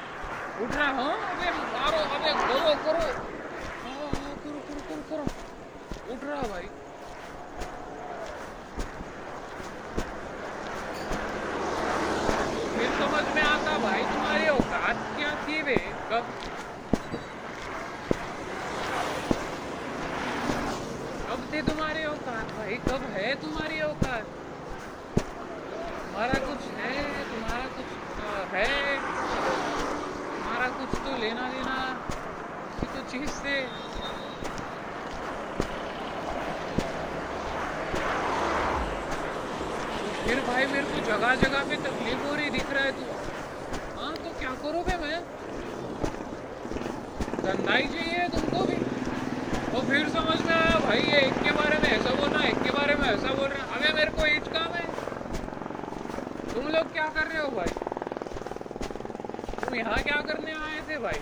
उठ 0.63 0.75
रहा 0.75 0.89
हाँ 1.01 1.13
अबे 1.29 1.51
मारो 1.75 2.03
अबे 2.15 2.33
करो 2.43 2.73
करो 2.85 3.05
हाँ 3.85 4.09
हाँ 4.13 4.33
करो 4.43 4.59
करो 4.67 4.81
करो 4.89 5.01
करो 5.09 6.13
उठ 6.13 6.23
रहा 6.23 6.41
भाई 6.49 6.67
फिर 11.55 12.89
समझ 12.93 13.23
में 13.35 13.41
आता 13.43 13.77
भाई 13.79 14.01
तुम्हारी 14.05 14.47
औकात 14.49 15.03
क्या 15.17 15.29
थी 15.43 15.61
बे 15.63 15.75
कब 16.11 16.33
कब 21.27 21.45
थे 21.53 21.61
तुम्हारी 21.69 22.03
औकात 22.05 22.51
भाई 22.57 22.75
कब 22.87 23.05
है 23.13 23.33
तुम्हारी 23.41 23.79
औकात 23.83 24.33
तुम्हारा 25.15 26.39
कुछ 26.41 26.67
है 26.79 26.91
तुम्हारा 27.25 27.67
कुछ 27.77 27.95
अ, 28.19 28.45
है 28.53 28.97
तुम्हारा 30.35 30.69
कुछ 30.79 30.97
लेना 31.17 31.49
देना 31.49 31.75
किसी 32.79 32.87
तो 32.93 33.01
चीज़ 33.11 33.29
से। 33.31 33.53
फिर 40.25 40.39
भाई 40.47 40.65
मेरे 40.65 40.83
को 40.83 41.01
जगह 41.07 41.35
जगह 41.41 41.63
पे 41.69 41.75
तकलीफ़ 41.83 42.27
हो 42.27 42.35
रही 42.35 42.49
दिख 42.49 42.71
रहा 42.73 42.83
है 42.83 42.91
तू। 42.91 43.05
हाँ 43.99 44.13
तो 44.15 44.29
क्या 44.39 44.53
करोगे 44.63 44.97
मैं? 44.97 45.19
धंधा 47.43 47.75
ही 47.75 47.87
चाहिए 47.87 48.27
तुमको 48.35 48.65
भी। 48.65 48.77
और 49.77 49.85
फिर 49.89 50.09
समझ 50.09 50.39
में 50.41 50.53
आया 50.53 50.77
भाई 50.79 51.01
ये 51.01 51.19
एक 51.19 51.41
के 51.43 51.51
बारे 51.61 51.77
में 51.83 51.89
ऐसा 51.89 52.13
बोल 52.13 52.29
रहा 52.29 52.43
एक 52.47 52.63
के 52.63 52.71
बारे 52.77 52.95
में 52.95 53.07
ऐसा 53.09 53.33
बोल 53.33 53.49
रहा 53.49 53.63
है 53.63 53.79
अबे 53.79 53.93
मेरे 53.93 54.11
को 54.11 54.25
एज 54.25 54.47
काम 54.53 54.73
है। 54.73 54.85
तुम 56.53 56.67
लोग 56.67 56.93
क्या 56.93 57.07
कर 57.17 57.27
रहे 57.27 57.41
हो 57.41 57.49
भाई? 57.57 57.84
यहाँ 59.77 59.97
क्या 60.03 60.19
करने 60.27 60.51
आए 60.65 60.79
थे 60.89 60.97
भाई? 61.05 61.19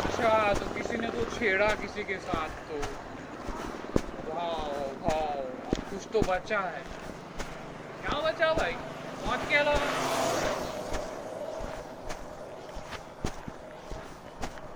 अच्छा 0.00 0.30
तो 0.60 0.66
किसी 0.74 0.96
ने 1.00 1.08
तो 1.16 1.24
छेड़ा 1.36 1.66
किसी 1.82 2.04
के 2.10 2.16
साथ 2.26 2.48
तो। 2.68 2.80
भाव 4.28 4.72
भाव 5.02 5.42
कुछ 5.90 6.06
तो 6.12 6.20
बचा 6.30 6.60
है। 6.74 6.82
क्या 8.02 8.20
बचा 8.28 8.52
भाई? 8.60 8.74
मौत 9.26 9.48
के 9.48 9.56
अलावा। 9.56 9.86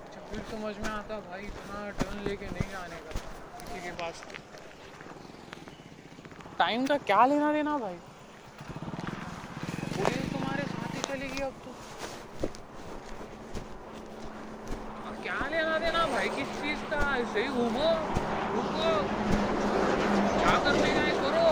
अच्छा 0.01 0.21
फिर 0.31 0.41
समझ 0.51 0.75
में 0.77 0.89
आता 0.91 1.19
भाई, 1.29 1.41
इतना 1.51 1.89
टर्न 1.99 2.23
लेके 2.27 2.45
नहीं 2.53 2.73
आने 2.83 2.99
का 3.05 3.19
किसी 3.59 3.79
के 3.83 3.91
पास 4.01 4.23
टाइम 6.59 6.85
का 6.87 6.97
क्या 7.11 7.25
लेना 7.25 7.51
देना 7.53 7.77
भाई? 7.77 7.95
तुम्हारे 10.33 10.63
साथ 10.73 10.95
ही 10.95 11.01
चलेगी 11.07 11.41
अब 11.43 11.53
तो 11.63 11.71
अब 15.07 15.21
क्या 15.23 15.47
लेना 15.51 15.77
देना 15.85 16.05
भाई 16.13 16.29
किस 16.37 16.53
चीज़ 16.61 16.83
का 16.93 17.02
ऐसे 17.13 17.39
ही 17.39 17.47
क्या 20.85 21.13
करो 21.19 21.47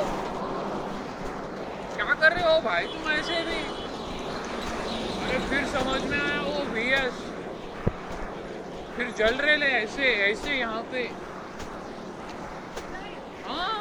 क्या 1.96 2.14
कर 2.16 2.34
रहे 2.34 2.46
हो 2.46 2.60
भाई 2.62 2.86
तुम 2.88 3.12
ऐसे 3.12 3.42
भी 3.46 3.60
अरे 5.22 5.40
फिर 5.50 5.66
समझ 5.74 6.02
में 6.04 6.20
आया 6.20 6.42
वो 6.42 6.64
वीएस 6.74 7.20
फिर 8.96 9.12
जल 9.18 9.36
रहे 9.38 9.56
ले 9.58 9.66
ऐसे 9.76 10.14
ऐसे 10.24 10.56
यहाँ 10.56 10.82
पे 10.92 11.04
हाँ 13.48 13.78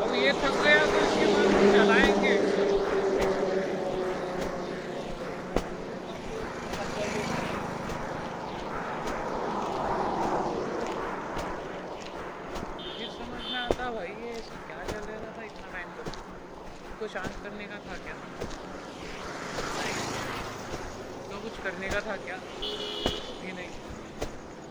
अब 0.00 0.14
ये 0.16 0.32
थक 0.34 0.62
गया 0.64 0.84
तो 0.86 0.98
इसके 0.98 1.26
बाद 1.26 1.46
हम 1.52 1.72
चलाएँगे 1.74 2.36
फिर 11.74 13.08
समझ 13.10 13.40
में 13.44 13.58
आता 13.58 13.90
भाई 13.92 14.08
ये 14.08 14.30
ऐसे 14.32 14.56
क्या 14.66 14.82
चल 14.84 15.06
रहा 15.08 15.30
था 15.36 15.42
इतना 15.44 15.70
टाइम 15.72 15.88
तक 15.96 16.08
इसको 16.84 17.06
शांत 17.14 17.34
करने 17.44 17.64
का 17.72 17.78
था 17.86 17.96
क्या 18.04 18.14
इसको 21.24 21.40
कुछ 21.44 21.58
करने 21.64 21.88
का 21.88 22.00
था 22.02 22.16
क्या 22.24 22.36
भी 23.40 23.52
नहीं 23.52 23.68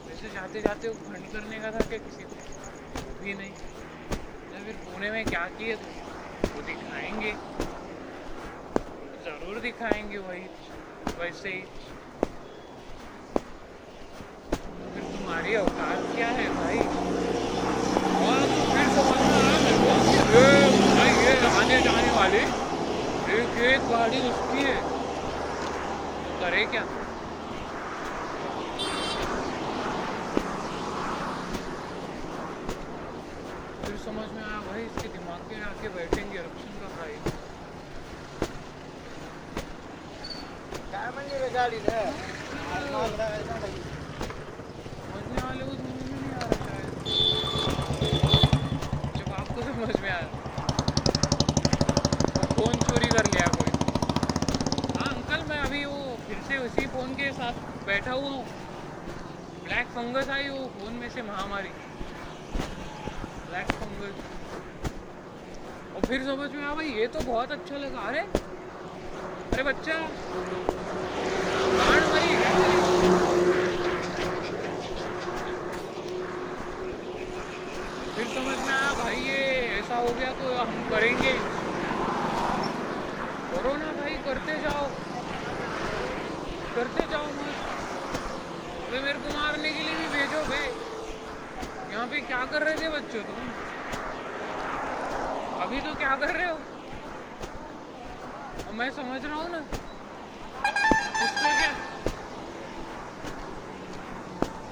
वैसे 0.07 0.29
जाते 0.35 0.61
जाते 0.61 0.89
वो 0.89 1.09
भंड 1.09 1.31
करने 1.33 1.59
का 1.59 1.71
था 1.71 1.83
क्या 1.89 1.99
किसी 2.05 2.23
को 2.23 2.35
भी 3.23 3.33
नहीं 3.33 3.51
तो 3.51 4.63
फिर 4.65 4.75
पुणे 4.85 5.09
में 5.11 5.23
क्या 5.25 5.45
किए 5.57 5.75
तो 5.75 6.55
वो 6.55 6.61
दिखाएँगे 6.67 7.31
ज़रूर 9.25 9.59
दिखाएँगे 9.61 10.17
वही 10.23 10.43
वैसे 11.19 11.49
ही 11.49 11.61
तो 14.51 14.91
फिर 14.93 15.03
तुम्हारी 15.05 15.55
औकात 15.57 15.99
क्या 16.15 16.27
है 16.39 16.47
भाई 16.55 16.79
और 18.23 18.41
फिर 18.67 18.87
समझ 18.95 19.19
में 19.21 19.33
आया 19.33 19.57
मेरे 19.63 19.77
को 19.79 19.95
कि 20.03 20.13
ये 20.15 20.43
भाई 20.89 21.11
ये 21.23 21.33
आने 21.51 21.79
जाने 21.87 22.11
वाली 22.17 22.43
एक 23.37 23.57
एक 23.69 23.89
गाड़ी 23.89 24.19
उसकी 24.29 24.63
है 24.63 24.75
तो 26.23 26.39
करे 26.41 26.65
क्या 26.73 26.83
फिर 33.83 33.97
समझ 33.99 34.27
में 34.31 34.43
आया 34.43 34.59
भाई 34.67 34.81
इसके 34.83 35.07
दिमाग 35.09 35.41
के 35.49 35.61
आके 35.63 35.89
बैठेंगे 35.95 36.39
रक्षण 36.39 36.73
का 36.81 36.87
भाई 36.95 37.15
काय 40.91 41.09
म्हणजे 41.15 41.39
रे 41.39 41.49
गाडीला 41.51 41.99
समझने 45.03 45.41
वाले 45.41 45.63
को 45.63 45.73
समझ 45.73 46.03
में 46.03 46.17
नहीं 46.19 46.33
आ 46.33 46.43
रहा 46.43 46.55
शायद 46.63 46.91
जब 49.17 49.33
आपको 49.33 49.61
समझ 49.63 49.95
में 50.01 50.09
आया 50.09 50.27
वो 52.35 52.43
फ़ोन 52.53 52.73
चोरी 52.83 53.07
कर 53.09 53.25
लिया 53.27 53.47
कोई 53.55 53.71
हाँ 54.97 55.09
अंकल 55.09 55.45
मैं 55.49 55.59
अभी 55.61 55.83
वो 55.85 56.01
फिर 56.27 56.41
से 56.49 56.57
उसी 56.65 56.85
फ़ोन 56.95 57.13
के 57.15 57.31
साथ 57.39 57.61
बैठा 57.93 58.11
हुआ 58.11 58.29
हूँ। 58.29 58.43
ब्लैक 59.63 59.87
फंगस 59.95 60.29
आई 60.29 60.47
वो 60.49 60.61
फ़ोन 60.75 60.93
में 60.93 61.09
से 61.09 61.21
महामारी। 61.21 61.69
ब्लैक 63.49 63.71
फंगस 63.73 64.15
और 65.95 66.01
फिर 66.07 66.23
समझ 66.23 66.49
में 66.51 66.63
आया, 66.63 66.73
भाई, 66.73 66.87
ये 66.91 67.05
तो 67.07 67.19
बहुत 67.27 67.51
अच्छा 67.51 67.77
लगा। 67.77 68.05
अरे 68.09 68.23
अरे 69.53 69.63
बच्चा 69.63 69.97
गांड 71.77 72.07
मरी 72.13 72.33
फिर 78.15 78.27
समझ 78.27 78.57
में 78.57 78.73
आया, 78.73 78.91
भाई, 79.03 79.21
ये 79.27 79.37
ऐसा 79.77 79.95
हो 79.97 80.13
गया 80.13 80.31
तो 80.41 80.55
हम 80.55 80.89
करेंगे। 80.89 81.33
करो 83.51 83.75
ना 83.77 83.91
भाई, 84.01 84.15
करते 84.25 84.57
जाओ 84.63 84.87
करते 86.75 87.03
जाओ 87.09 87.25
मत 87.29 87.61
अबे 88.85 88.92
मेरे 89.03 89.19
को 89.19 89.29
मारने 89.37 89.69
के 89.77 89.83
लिए 89.83 89.95
भी 89.99 90.07
भेजो 90.15 90.41
भे 90.49 90.61
यहाँ 91.93 92.05
पे 92.11 92.19
क्या 92.27 92.43
कर 92.51 92.63
रहे 92.63 92.75
थे 92.81 92.89
बच्चों 92.89 93.21
तुम? 93.29 93.49
अभी 95.63 95.79
तो 95.87 95.93
क्या 96.03 96.15
कर 96.23 96.29
रहे 96.37 96.47
हो? 96.49 96.57
मैं 98.79 98.89
समझ 98.91 99.19
रहा 99.25 99.35
हूँ 99.41 99.49
ना। 99.51 99.57
उससे 101.25 101.51
क्या? 101.59 101.71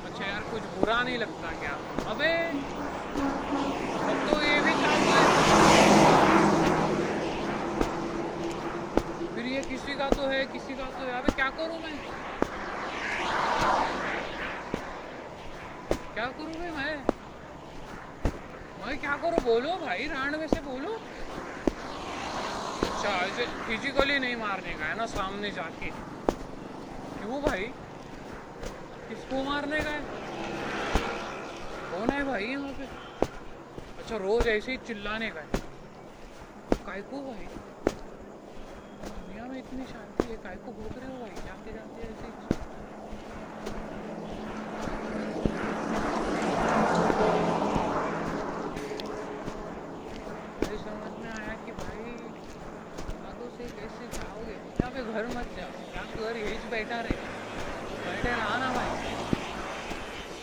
अच्छा 0.06 0.26
यार, 0.26 0.42
कुछ 0.52 0.64
बुरा 0.80 1.02
नहीं 1.02 1.18
लगता 1.26 1.52
क्या 1.60 1.76
अबे 2.12 2.32
अब 4.12 4.18
तो 4.30 4.42
ये 4.44 4.56
भी 4.68 4.74
चालू 4.82 5.12
है 5.18 5.24
फिर 9.36 9.46
ये 9.54 9.62
किसी 9.70 9.94
का 10.02 10.10
तो 10.18 10.28
है 10.34 10.44
किसी 10.58 10.74
का 10.82 10.90
तो 10.98 11.06
है 11.06 11.14
अबे 11.22 11.34
क्या 11.36 11.50
करूँ 11.60 11.80
मैं 11.84 11.96
क्या 16.16 16.26
करूँ 16.42 16.54
भाई 16.54 16.72
मैं? 16.72 16.96
मैं 18.86 18.98
क्या 19.00 19.16
करूँ? 19.24 19.40
बोलो 19.46 19.76
भाई 19.86 20.08
रांड 20.08 20.36
में 20.36 20.48
से 20.48 20.62
बोलो। 20.62 20.92
अच्छा 22.88 23.10
ऐसे 23.10 23.46
फिजिकली 23.68 24.18
नहीं 24.20 24.36
मारने 24.36 24.74
का 24.80 24.86
है 24.86 24.96
ना 24.98 25.06
सामने 25.14 25.52
जाके। 25.52 25.90
क्यों 27.20 27.42
भाई? 27.42 27.66
किसको 29.10 29.44
मारने 29.44 29.80
का 29.80 29.90
है? 29.90 30.02
कौन 31.92 32.10
है 32.10 32.24
भाई 32.24 32.46
यहाँ 32.46 32.74
पे? 32.80 32.86
अच्छा 34.02 34.18
रोज 34.18 34.48
ऐसे 34.48 34.72
ही 34.72 34.78
चिल्लाने 34.88 35.30
का 35.30 35.42
है। 35.42 35.48
काय 36.86 37.02
को 37.12 37.22
भाई। 37.22 37.48
दुनिया 39.10 39.46
में 39.46 39.58
इतनी 39.60 39.86
शांति 39.86 40.28
है 40.30 40.38
काय 40.46 40.56
को 40.66 40.72
भोग 40.72 40.98
रहे 40.98 41.12
हो 41.12 41.20
भाई? 41.22 41.36
जाते 41.48 41.74
जाते 41.74 41.98
ऐसे 42.02 42.26
ही 42.26 42.32
मुझे 50.62 50.78
समझ 50.78 51.14
में 51.20 51.30
आया 51.30 51.54
कि 51.66 51.72
भाई 51.80 52.14
आगो 53.30 53.50
से 53.58 53.66
कैसे 53.80 54.08
जाओगे 54.18 54.54
यहाँ 54.54 54.92
पे 54.92 55.01
घर 55.12 55.28
मत 55.30 55.48
जाओ 55.52 55.74
घर 56.18 56.38
यही 56.38 56.68
बैठा 56.68 57.02
रहे 57.02 57.16
बैठे 58.06 58.36
रहा 58.36 58.58
ना 58.60 58.72
भाई 58.74 58.96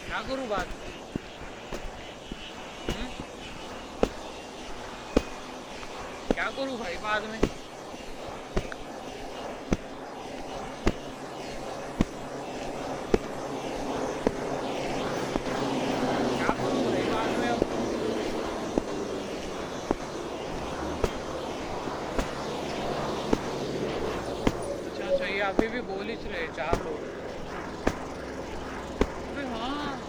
क्या 0.08 0.22
करूँ 0.24 0.46
बात? 0.48 0.68
क्या 6.36 6.50
करूँ 6.52 6.76
भाई 6.78 6.96
बाद 6.98 7.24
में 7.26 7.40
क्या 16.36 16.54
करूँ 16.56 16.82
भाई 16.84 17.04
बाद 17.06 17.34
में 17.34 17.48
अब 17.48 17.66
अच्छा 24.84 25.06
अच्छा 25.06 25.26
ये 25.26 25.38
अभी 25.42 25.68
भी 25.68 25.80
बोल 25.84 26.08
ही 26.10 26.16
रहे 26.26 26.48
चार 26.50 26.78
लोग 26.80 27.06
अबे 29.26 29.44
हाँ 29.46 30.08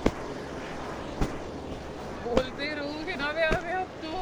बोलते 2.18 2.63
ही 2.63 2.74
रहोगे 2.75 3.16
ना 3.16 3.32
बे 3.34 3.42
अबे 3.48 3.72
अब 3.74 3.89
तो 4.01 4.13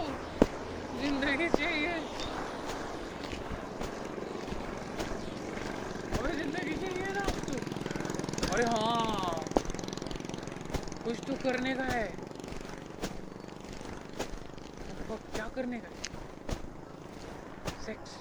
ज़िंदगी 0.92 1.50
चाहिए 1.52 1.98
अबे 6.18 6.34
ज़िंदगी 6.36 6.76
चाहिए 6.78 7.12
ना 7.12 7.26
अब 7.26 7.36
तो 7.48 7.60
अरे 8.50 8.66
हाँ 8.68 9.54
कुछ 11.06 11.22
तो 11.26 11.37
करने 11.48 11.74
का 11.76 11.84
है? 11.92 12.06
अब 15.12 15.20
क्या 15.36 15.46
करने 15.56 15.78
का 15.80 15.88
है? 15.88 15.96
सेक्स 17.86 18.16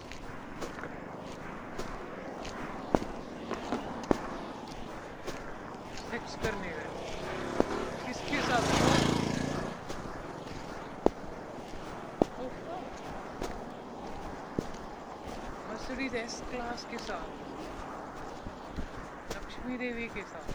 सेक्स 6.10 6.34
करने 6.44 6.70
का 6.76 6.84
किसके 8.06 8.40
साथ? 8.48 9.76
मर्सिडीज 14.78 16.14
एस 16.16 16.34
क्लास 16.50 16.84
के 16.90 16.98
साथ। 17.06 17.28
लक्ष्मी 19.36 19.76
देवी 19.78 20.06
के 20.14 20.22
साथ। 20.32 20.48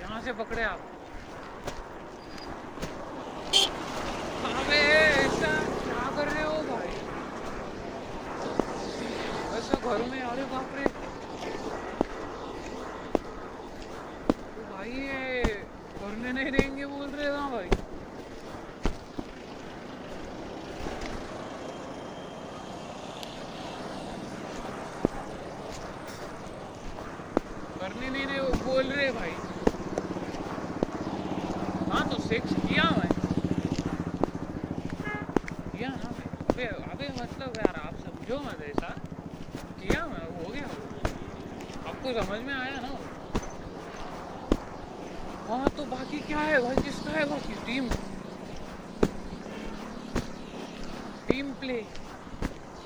यहाँ 0.00 0.20
से 0.24 0.32
पकड़े 0.40 0.62
आप 0.62 0.80
अबे 4.50 4.80
ऐसा 5.22 5.52
क्या 5.84 6.04
कर 6.16 6.28
रहे 6.32 6.42
हो 6.44 6.56
भाई 6.68 6.92
ऐसा 9.58 9.80
घर 9.90 10.04
में 10.10 10.20
अरे 10.20 10.44
बाप 10.52 10.74
रे 10.78 10.86
तो 14.54 14.66
भाई 14.74 14.90
ये 14.90 15.42
करने 16.00 16.32
नहीं 16.32 16.50
देंगे 16.58 16.86
बोल 16.86 17.08
रहे 17.08 17.28
ना 17.36 17.48
भाई 17.56 17.70
करने 27.80 28.08
नहीं 28.10 28.26
दे 28.26 28.40
बोल 28.64 28.86
रहे 28.92 29.10
भाई 29.18 29.30
हाँ 31.92 32.08
तो 32.10 32.16
सेक्स 32.22 32.52
किया 32.66 32.84
मैं 32.98 33.10
किया 35.72 35.88
ना 35.88 36.10
भाई 36.10 36.97
अबे 37.08 37.22
मतलब 37.22 37.52
यार, 37.56 37.74
आप 37.86 37.94
समझो 37.94 38.38
मत 38.38 38.62
ऐसा। 38.62 38.88
किया 39.80 40.06
मैं, 40.06 40.44
हो 40.44 40.52
गया। 40.52 40.66
आपको 41.88 42.12
समझ 42.12 42.40
में 42.40 42.54
आया 42.54 42.80
ना। 42.80 42.88
हाँ 45.48 45.66
तो 45.76 45.84
बाकी 45.84 46.18
क्या 46.18 46.38
है? 46.38 46.58
भाई, 46.58 46.74
किसका 46.74 47.10
है 47.10 47.24
बाकी 47.24 47.52
टीम 47.54 47.88
टीम 51.28 51.52
प्ले 51.52 51.82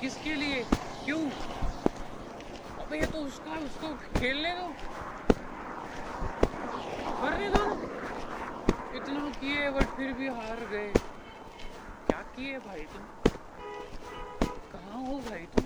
किसके 0.01 0.41
लिए? 0.41 0.63
क्यों? 1.05 1.31
अबे, 2.79 2.99
ये 2.99 3.07
तो 3.07 3.19
उसका, 3.19 3.53
उसको 3.53 3.89
खेलने 4.21 4.51
दो। 4.51 4.69
करने 7.23 7.49
दो। 7.49 7.65
इतना 8.97 9.31
किए, 9.41 9.71
बट 9.71 9.85
फिर 9.85 10.13
भी 10.13 10.29
हार 10.29 10.67
गए। 10.71 10.93
क्या 12.07 12.23
किए 12.23 12.59
भाई 12.59 12.81
तुम? 12.81 13.03
कहाँ 13.03 13.22
हो 15.03 15.19
भाई 15.19 15.47
तुम। 15.55 15.65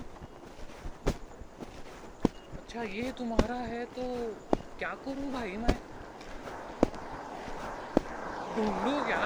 अच्छा 2.57 2.83
ये 2.83 3.11
तुम्हारा 3.11 3.55
है 3.55 3.83
तो 3.85 4.03
क्या 4.79 4.89
करूँ 5.05 5.31
भाई 5.33 5.57
मैं? 5.57 5.75
ढूंढू 8.55 8.93
क्या? 9.05 9.21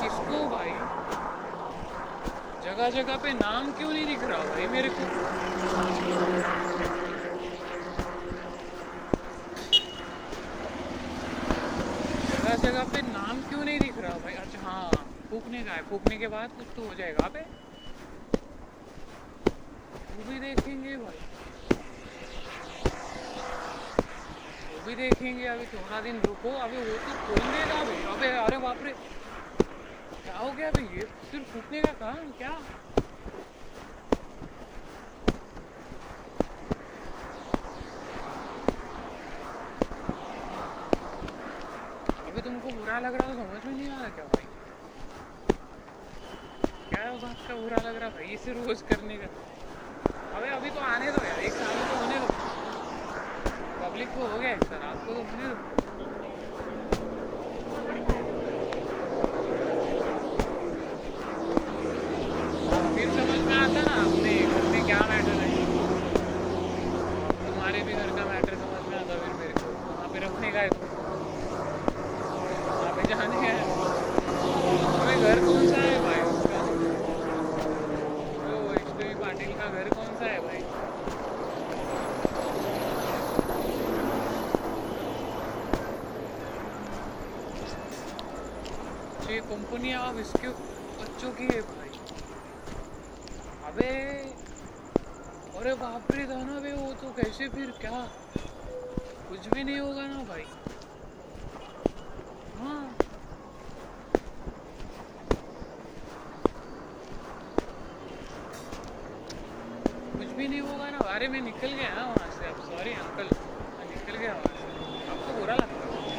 किसको 0.00 0.38
भाई? 0.48 0.70
जगह 2.64 2.90
जगह 2.90 3.16
पे 3.16 3.32
नाम 3.32 3.70
क्यों 3.72 3.92
नहीं 3.92 4.06
दिख 4.06 4.24
रहा 4.24 4.38
भाई 4.44 4.66
मेरे 4.66 4.88
को? 4.88 5.08
जगह 12.30 12.56
जगह 12.56 12.84
पे 12.84 13.02
नाम 13.02 13.40
क्यों 13.48 13.64
नहीं 13.64 13.80
दिख 13.80 13.98
रहा 13.98 14.18
भाई? 14.18 14.34
अच्छा 14.34 14.60
हाँ 14.60 14.90
फूकने 15.30 15.62
का 15.62 15.72
है। 15.72 15.82
फूकने 15.82 16.16
के 16.16 16.28
बाद 16.28 16.50
कुछ 16.58 16.66
तो 16.76 16.88
हो 16.88 16.94
जाएगा 16.94 17.28
पे। 17.28 17.63
वो 20.16 20.22
भी 20.22 20.38
देखेंगे 20.38 20.96
भाई। 20.96 21.18
वो 24.72 24.84
भी 24.86 24.94
देखेंगे, 24.94 25.46
अभी 25.46 25.66
थोड़ा 25.66 26.00
दिन 26.00 26.20
रुको, 26.20 26.50
अभी 26.58 26.76
वो 26.76 26.96
तो 27.06 27.12
खोल 27.26 27.50
देगा 27.52 27.80
अभी। 27.80 28.02
अबे, 28.04 28.30
अरे 28.38 28.58
बाप 28.58 28.82
रे। 28.82 28.92
क्या 30.24 30.36
हो 30.38 30.52
गया 30.52 30.68
अभी 30.68 30.84
ये 30.96 31.06
सिर्फ़ 31.30 31.52
फूकने 31.52 31.80
का 31.80 31.92
काम, 31.92 32.30
क्या? 32.38 32.58
तुमको 42.44 42.70
बुरा 42.70 42.98
लग 43.00 43.14
रहा 43.14 43.26
तो 43.28 43.34
समझ 43.34 43.64
में 43.64 43.72
नहीं 43.72 43.90
आ 43.90 44.00
रहा 44.00 44.08
क्या 44.08 44.24
भाई? 44.24 44.44
क्या 46.88 47.12
बात 47.22 47.48
का 47.48 47.54
बुरा 47.54 47.76
लग 47.88 47.96
रहा 47.96 48.08
भाई, 48.08 48.24
इसे 48.24 48.52
रोज 48.52 48.82
करने 48.82 49.16
का। 49.16 49.53
अबे, 50.34 50.48
अभी 50.50 50.70
तो 50.70 50.80
आने 50.82 51.10
दो 51.12 51.22
यार, 51.24 51.40
एक 51.40 51.52
साल 51.54 51.76
तो 51.80 51.96
होने 51.96 52.18
दो। 52.18 52.26
पब्लिक 53.80 54.08
को 54.10 54.26
हो 54.26 54.38
गया 54.38 54.50
एक 54.50 54.62
सर 54.64 54.82
आपको 54.84 55.12
तो 55.12 55.22
होने 55.22 55.48
दो 55.48 55.84
फिर 62.94 63.08
समझ 63.10 63.38
में 63.40 63.54
आता 63.54 63.82
ना 63.82 63.94
अपने 64.02 64.34
घर 64.44 64.70
में 64.72 64.84
क्या 64.84 65.00
मैटर 65.06 65.40
है 65.40 65.48
तुम्हारे 67.44 67.82
भी 67.82 67.94
घर 67.94 68.10
का 68.10 68.24
मैटर 68.24 68.56
समझ 68.56 68.82
में 68.88 68.96
आता 68.96 69.16
फिर 69.16 69.32
मेरे 69.38 69.54
को 69.54 69.72
वहाँ 69.84 70.08
पे 70.08 70.18
रखने 70.20 70.50
का 70.52 70.60
है 70.60 70.68
तो 70.70 70.92
वहाँ 72.74 72.92
पे 72.92 73.02
जाने 73.04 73.36
का 73.36 73.50
है 73.50 73.64
हमें 74.94 75.18
घर 75.18 75.40
कौन 75.42 75.66
सा 75.66 75.80
है 75.80 76.00
भाई 76.00 76.20
उसका 76.30 76.84
वो 78.44 78.70
वैष्णवी 78.70 79.14
पाटिल 79.16 79.52
का 79.54 79.68
घर 79.68 79.92
है 80.22 80.38
भाई 80.40 80.60
ये 89.26 89.40
कंपनी 89.42 89.92
अब 89.92 90.18
इसके 90.18 90.48
बच्चों 90.98 91.30
की 91.32 91.44
है 91.44 91.60
भाई 91.62 91.88
अबे 93.64 93.92
अरे 95.54 95.74
बाप 95.76 96.12
रे 96.12 96.24
दाना 96.26 96.58
बे 96.60 96.72
वो 96.74 96.92
तो 96.94 97.10
कैसे 97.12 97.48
फिर 97.48 97.70
क्या 97.80 98.04
कुछ 99.28 99.48
भी 99.48 99.62
नहीं 99.62 99.78
होगा 99.78 100.06
ना 100.06 100.22
भाई 100.24 100.44
हाँ 102.56 102.82
कुछ 110.24 110.32
भी 110.32 110.46
नहीं 110.48 110.60
होगा 110.62 110.90
ना। 110.90 110.98
अरे, 111.06 111.28
मैं 111.28 111.40
निकल 111.42 111.72
गया 111.74 111.94
ना 111.94 112.04
वहाँ 112.06 112.28
से। 112.30 112.46
अब 112.46 112.58
सॉरी 112.60 112.94
अंकल 112.96 113.34
मैं 113.78 113.86
निकल 113.86 114.16
गया 114.16 114.36
वहाँ 114.36 114.54
से। 114.56 114.74
आपको 115.06 115.34
बुरा 115.34 115.56
लगता 115.56 115.84
है 115.84 115.90
मतलब 115.90 116.18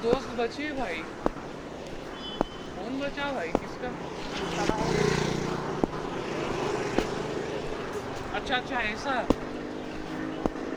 दोस्त 0.00 0.32
बचे 0.32 0.72
भाई। 0.72 1.04
कौन 2.76 2.98
बचा 2.98 3.30
भाई? 3.32 3.52
किसका? 3.54 3.94
अच्छा 8.32 8.56
अच्छा 8.56 8.80
ऐसा। 8.82 9.14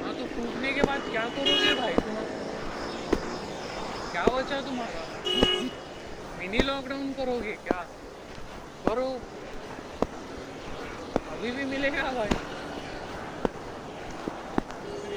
हाँ 0.01 0.13
तो 0.15 0.25
टूटने 0.27 0.73
के 0.73 0.83
बाद 0.83 1.07
क्या 1.07 1.29
करोगे 1.31 1.73
भाई 1.75 1.97
तुम? 1.99 2.27
क्या 4.13 4.29
बचा 4.31 4.61
तुम्हारा? 4.61 5.06
मिनी 6.47 6.59
लॉकडाउन 6.65 7.11
करोगे? 7.13 7.53
क्या? 7.63 7.79
करो। 8.83 9.07
अभी 11.31 11.49
भी 11.51 11.63
मिलेगा 11.65 12.03
भाई। 12.11 12.29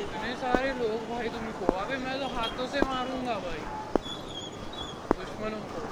इतने 0.01 0.33
सारे 0.41 0.73
लोग 0.79 1.05
भाई 1.11 1.29
तुमको 1.29 1.67
अबे 1.75 1.97
मैं 1.97 2.19
तो 2.21 2.27
हाथों 2.35 2.67
से 2.67 2.81
मारूँगा 2.81 3.35
भाई। 3.45 3.63
दुश्मनों 5.15 5.63
को। 5.71 5.85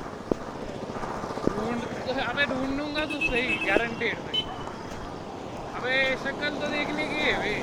ढूंढ 1.55 2.18
अबे 2.24 2.46
ढूंढूँगा 2.46 3.05
तो 3.05 3.20
सही 3.20 3.57
गारंटेड 3.66 4.18
भाई। 4.18 4.44
अबे 5.74 5.96
शक्ल 6.24 6.51
तो 6.59 6.72
देखने 6.74 7.07
की 7.07 7.20
है 7.20 7.33
भाई। 7.38 7.55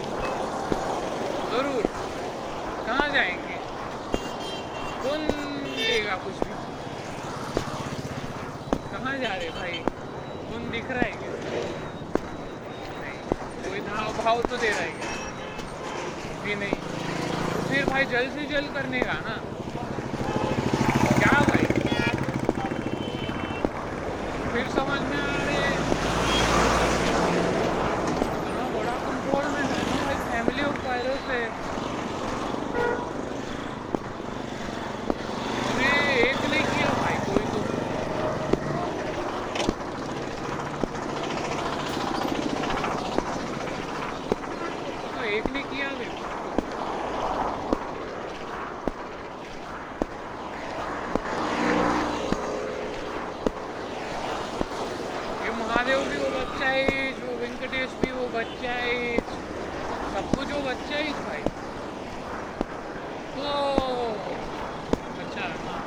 ज़रूर। 1.51 1.83
कहाँ 2.87 3.09
जाएँगे? 3.09 3.57
कौन 5.03 5.27
देगा 5.75 6.15
कुछ 6.15 6.39
भी 6.39 6.53
कहाँ 8.95 9.17
जा 9.17 9.33
रहे 9.35 9.49
भाई 9.49 9.77
कौन 10.49 10.63
दिख 10.85 10.95
रहा 10.95 11.03
है 11.03 11.11
कोई 13.65 13.79
भाव 13.89 14.11
भाव 14.23 14.41
तो 14.49 14.57
दे 14.57 14.69
रहा 14.69 14.81
है 14.81 15.13
भी 16.43 16.55
नहीं। 16.55 16.77
तो 17.53 17.61
फिर 17.69 17.85
भाई 17.85 18.05
जल्द 18.11 18.31
से 18.33 18.45
जल्द 18.51 18.73
करने 18.73 18.99
का 19.09 19.13
ना 19.27 19.35
क्या 21.19 21.39
भाई 21.49 21.63
फिर 24.53 24.67
समझ 24.75 24.99
में 25.09 25.17
आ 25.17 25.35
रहे 25.37 25.55
हैं 25.55 25.79
इतना 28.35 28.67
बड़ा 28.75 28.95
कंट्रोल 29.07 29.47
में 29.55 29.61
है 29.61 29.81
ना 29.89 29.97
भाई 30.03 30.15
फैमिली 30.29 30.63
ऑफ़ 30.65 30.85
वायरस 30.87 31.29
है 31.31 31.43
अरे 35.69 35.89
एक 36.29 36.45
नहीं 36.51 36.65
किया 36.75 36.89
भाई 37.01 37.17
कोई 37.25 37.45
तो 37.53 37.63
तो 45.13 45.23
एक 45.25 45.49
ने 45.53 45.61
किया 45.71 45.89
मेरे 45.99 46.23
ये 55.43 55.51
महादेव 55.59 55.99
भी 56.09 56.17
वो 56.17 56.29
बच्चा 56.35 56.67
है 56.69 57.11
जो 57.19 57.35
वेंकटेश 57.41 57.95
भी 58.03 58.11
वो 58.11 58.27
बच्चा 58.37 58.71
है 58.81 59.17
सब 60.13 60.31
कुछ 60.37 60.51
वो 60.53 60.61
बच्चा 60.69 60.97
ही 60.97 61.13
भाई 61.25 61.43
तो 63.35 63.49
अच्छा 65.23 65.47
हाँ 65.65 65.83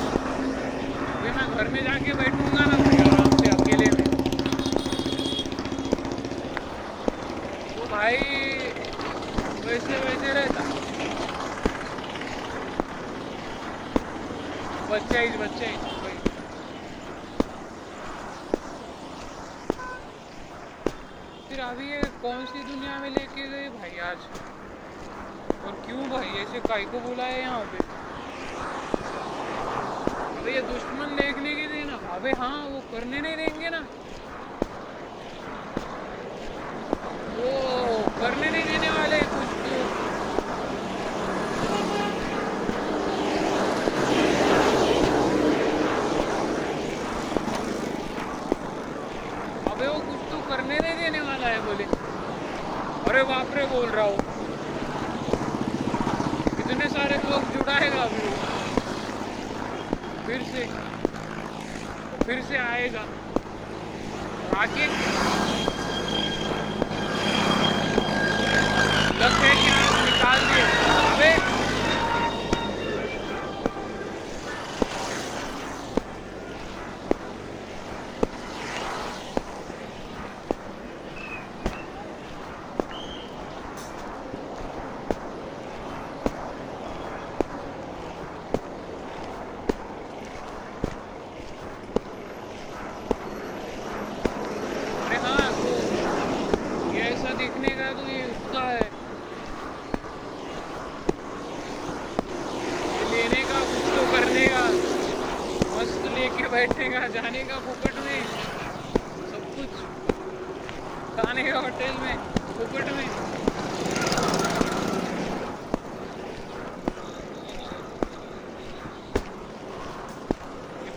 अभी 0.00 1.30
मैं 1.36 1.46
घर 1.56 1.68
में 1.72 1.82
जाके 1.84 2.12
बैठूँगा 2.20 2.64
ना 2.64 2.76
भाई 2.84 2.98
आराम 3.06 3.30
से 3.40 3.48
अकेले 3.50 3.90
में 3.96 4.04
तो 7.74 7.86
भाई 7.90 8.16
वैसे 9.66 9.98
वैसे 10.06 10.32
रहता 10.40 10.68
बच्चा 14.90 15.20
ही 15.20 15.36
बच्चा 15.38 15.66
ही 15.66 15.76
भाई 16.02 16.16
फिर 21.48 21.60
अभी 21.60 21.90
ये 21.90 22.00
कौन 22.22 22.44
सी 22.46 22.62
दुनिया 22.64 22.98
में 23.00 23.10
लेके 23.10 23.48
गए 23.50 23.68
भाई 23.78 23.98
आज 24.10 24.18
और 25.66 25.72
क्यों 25.86 26.08
भाई 26.10 26.19
ऐसे 26.38 26.58
काय 26.68 26.84
को 26.92 26.98
बुलाए 27.00 27.40
यहाँ 27.40 27.60
पे। 27.72 27.78
अबे 30.40 30.52
ये 30.52 30.60
दुश्मन 30.68 31.16
देखने 31.16 31.54
के 31.54 31.66
लिए 31.72 31.84
ना। 31.84 31.96
अबे 32.14 32.30
हाँ 32.38 32.56
वो 32.66 32.78
करने 32.92 33.20
नहीं 33.20 33.36
देंगे 33.36 33.68
ना। 33.70 33.80
वो 37.36 37.50
करने 38.20 38.50
नहीं 38.50 38.64
देने 38.64 38.90
वाले 38.90 39.18
कुछ 39.32 39.50
तो। 39.64 39.74
अबे 49.72 49.86
वो 49.86 49.98
कुछ 50.00 50.20
तो 50.30 50.38
करने 50.50 50.78
नहीं 50.78 50.96
देने 50.98 51.20
वाला 51.20 51.46
है, 51.46 51.60
बोले। 51.66 51.84
अरे 53.10 53.22
बाप 53.24 53.54
रे, 53.56 53.64
बोल 53.66 53.88
रहा 53.90 54.04
हूँ 54.04 54.18
इतने 56.60 56.88
सारे 56.88 57.16
लोग 57.30 57.42
जुड़ाएगा 57.52 57.89
अभी 58.00 58.28
फिर 60.26 60.42
से 60.52 60.66
फिर 62.26 62.42
से 62.48 62.56
आएगा। 62.56 63.04
कि 64.64 64.86
निकाल 70.04 70.40
दिए 70.40 70.62
अबे 71.06 71.30
अरे 95.00 95.18
हाँ 95.18 95.50
तो 95.52 95.70
ये 96.94 97.00
ऐसा 97.02 97.32
दिखने 97.32 97.70
का 97.70 97.92
तो 97.92 98.08
ये 98.08 98.22
उसका 98.24 98.62
है 98.64 98.80
ये 102.94 103.10
लेने 103.10 103.42
का 103.44 103.60
कुछ 103.60 103.88
तो 103.96 104.04
करने 104.12 104.46
का 104.48 104.64
मस्त 105.80 106.06
लेके 106.06 106.46
बैठेगा, 106.48 107.06
जाने 107.06 107.42
का 107.44 107.58
फुकट 107.58 107.94
में। 107.98 108.24
सब 109.28 109.44
कुछ। 109.54 109.76
खाने 111.16 111.42
का 111.42 111.58
होटल 111.58 111.94
में, 112.00 112.16
फुकट 112.56 112.90
में। 112.92 113.06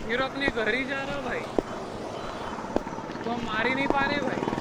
फिर 0.08 0.20
अपने 0.22 0.46
घर 0.46 0.74
ही 0.74 0.84
जा 0.84 1.02
रहा 1.02 1.20
भाई। 1.20 1.40
तो 3.24 3.30
हम 3.30 3.40
मार 3.44 3.66
ही 3.66 3.74
नहीं 3.74 3.86
पा 3.86 4.04
रहे 4.04 4.20
भाई। 4.20 4.53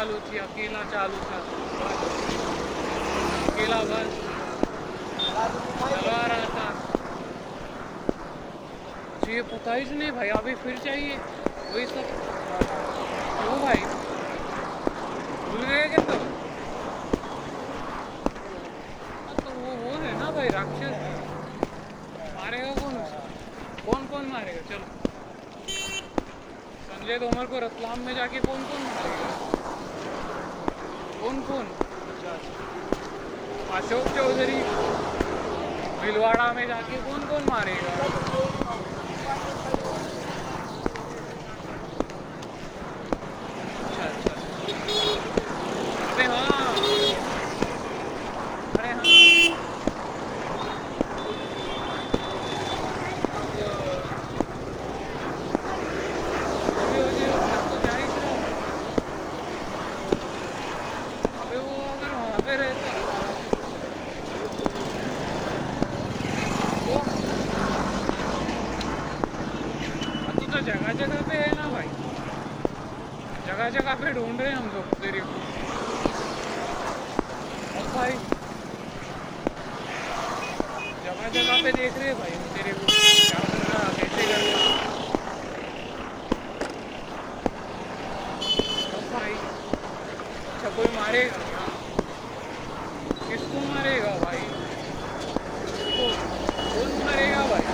चालू 0.00 0.18
थी 0.26 0.38
अकेला 0.38 0.82
चालू 0.92 1.16
था। 1.30 1.38
अकेला 3.48 3.80
बस। 3.80 4.12
चला 5.90 6.20
रहा 6.26 6.46
था। 6.54 6.68
मुझे 9.10 9.34
ये 9.34 9.42
पता 9.42 9.74
ही 9.74 9.84
नहीं 9.90 10.10
भाई 10.10 10.28
अभी 10.28 10.54
फिर 10.54 10.78
चाहिए। 10.78 11.18
वही 11.74 11.84
सब। 11.86 12.08
क्यों 13.40 13.58
भाई? 13.60 13.84
भूल 15.44 15.64
गए 15.64 15.86
क्या 15.88 16.00
हाँ, 19.26 19.36
तो 19.44 20.32
भाई 20.32 20.48
राक्षस। 20.48 20.96
मारेगा 22.36 22.72
कौन 22.80 22.94
कौन 23.86 24.06
कौन 24.06 24.32
मारेगा? 24.32 24.62
चलो। 24.70 24.84
संजय 26.88 27.18
तोमर 27.18 27.46
को 27.46 27.60
रतलाम 27.60 27.98
में 27.98 28.14
जाके 28.14 28.40
कौन 28.40 28.64
कौन 28.64 28.82
मारेगा? 28.82 29.49
कौन 31.20 31.40
कौन? 31.48 31.66
अशोक 33.78 34.06
चौधरी 34.16 34.60
भिलवाड़ा 36.02 36.52
में 36.54 36.66
जाके 36.68 37.00
कौन 37.08 37.26
कौन 37.30 37.44
मारेगा 37.50 38.98
अच्छा 42.70 44.04
अच्छा 44.04 44.34
अरे 46.12 46.26
हाँ 46.26 46.74
अरे 48.78 48.92
हाँ 48.92 49.04
अबे 55.60 57.00
वो 57.00 57.10
जो 57.16 57.32
घर 57.46 57.60
तो 57.70 57.76
जा 57.84 57.94
ही 57.96 58.06
रहा 58.06 58.26
है। 58.26 58.38
अबे 61.42 61.58
वो 61.58 61.76
अगर 61.90 62.14
वहाँ 62.14 62.40
पे 62.46 62.56
रहता 62.56 62.92
तो 66.82 66.98
हाँ, 69.00 70.32
तू 70.38 70.46
तो 70.46 70.60
जगह 70.66 70.92
जगह 71.00 71.22
पे 71.28 71.36
है 71.36 71.54
ना 71.56 71.68
भाई 71.72 71.88
जगह 73.46 73.70
जगह 73.78 73.94
पे 74.02 74.12
ढूंढ 74.14 74.40
रहे 74.40 74.50
हैं 74.50 74.56
हम 74.56 74.68
लोग 74.74 75.00
तेरे 75.02 75.20
को 75.20 75.38
अब 77.80 77.94
भाई 77.94 78.18
जगह 81.34 81.62
पे 81.62 81.72
देख 81.72 81.98
रहे 81.98 82.12
भाई? 82.14 82.38
अच्छा 90.52 90.68
किसको 93.28 93.60
मारेगा 93.66 94.14
भाई? 94.22 94.40
मारेगा 97.04 97.44
भाई? 97.50 97.64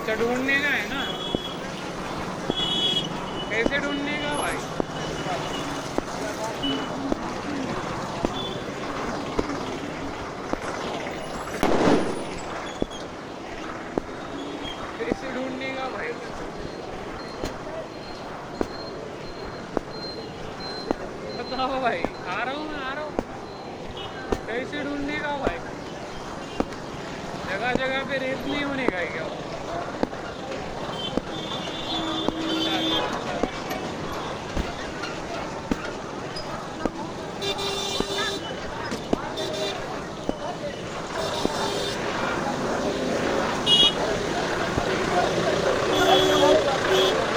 अच्छा 0.00 0.14
ढूँढने 0.14 0.58
का 0.60 0.68
है 0.68 0.88
ना 0.88 1.04
कैसे 3.50 3.78
ढूँढने 3.78 4.16
का 4.22 4.36
भाई 4.36 4.56
कैसे 14.98 15.30
ढूँढने 15.34 15.70
का 15.76 15.88
भाई 15.88 16.12
बताओ 21.38 21.80
भाई 21.80 22.02
आ 22.28 22.42
रहा 22.44 22.54
हूँ 22.54 22.64
मैं 22.66 22.80
आ 22.80 22.92
रहा 22.94 23.04
हूँ 23.04 23.12
कैसे 24.46 24.82
ढूँढने 24.84 25.18
का 25.18 25.36
भाई 25.36 25.58
जगह 27.50 27.72
जगह 27.76 28.04
पे 28.10 28.18
रेप 28.18 28.46
नहीं 28.46 28.64
होने 28.64 28.86
का 28.86 28.96
है 28.96 29.06
क्या 29.06 29.24
अच्छा, 45.82 46.72
अच्छा, 46.72 46.72
अच्छा। 46.72 47.30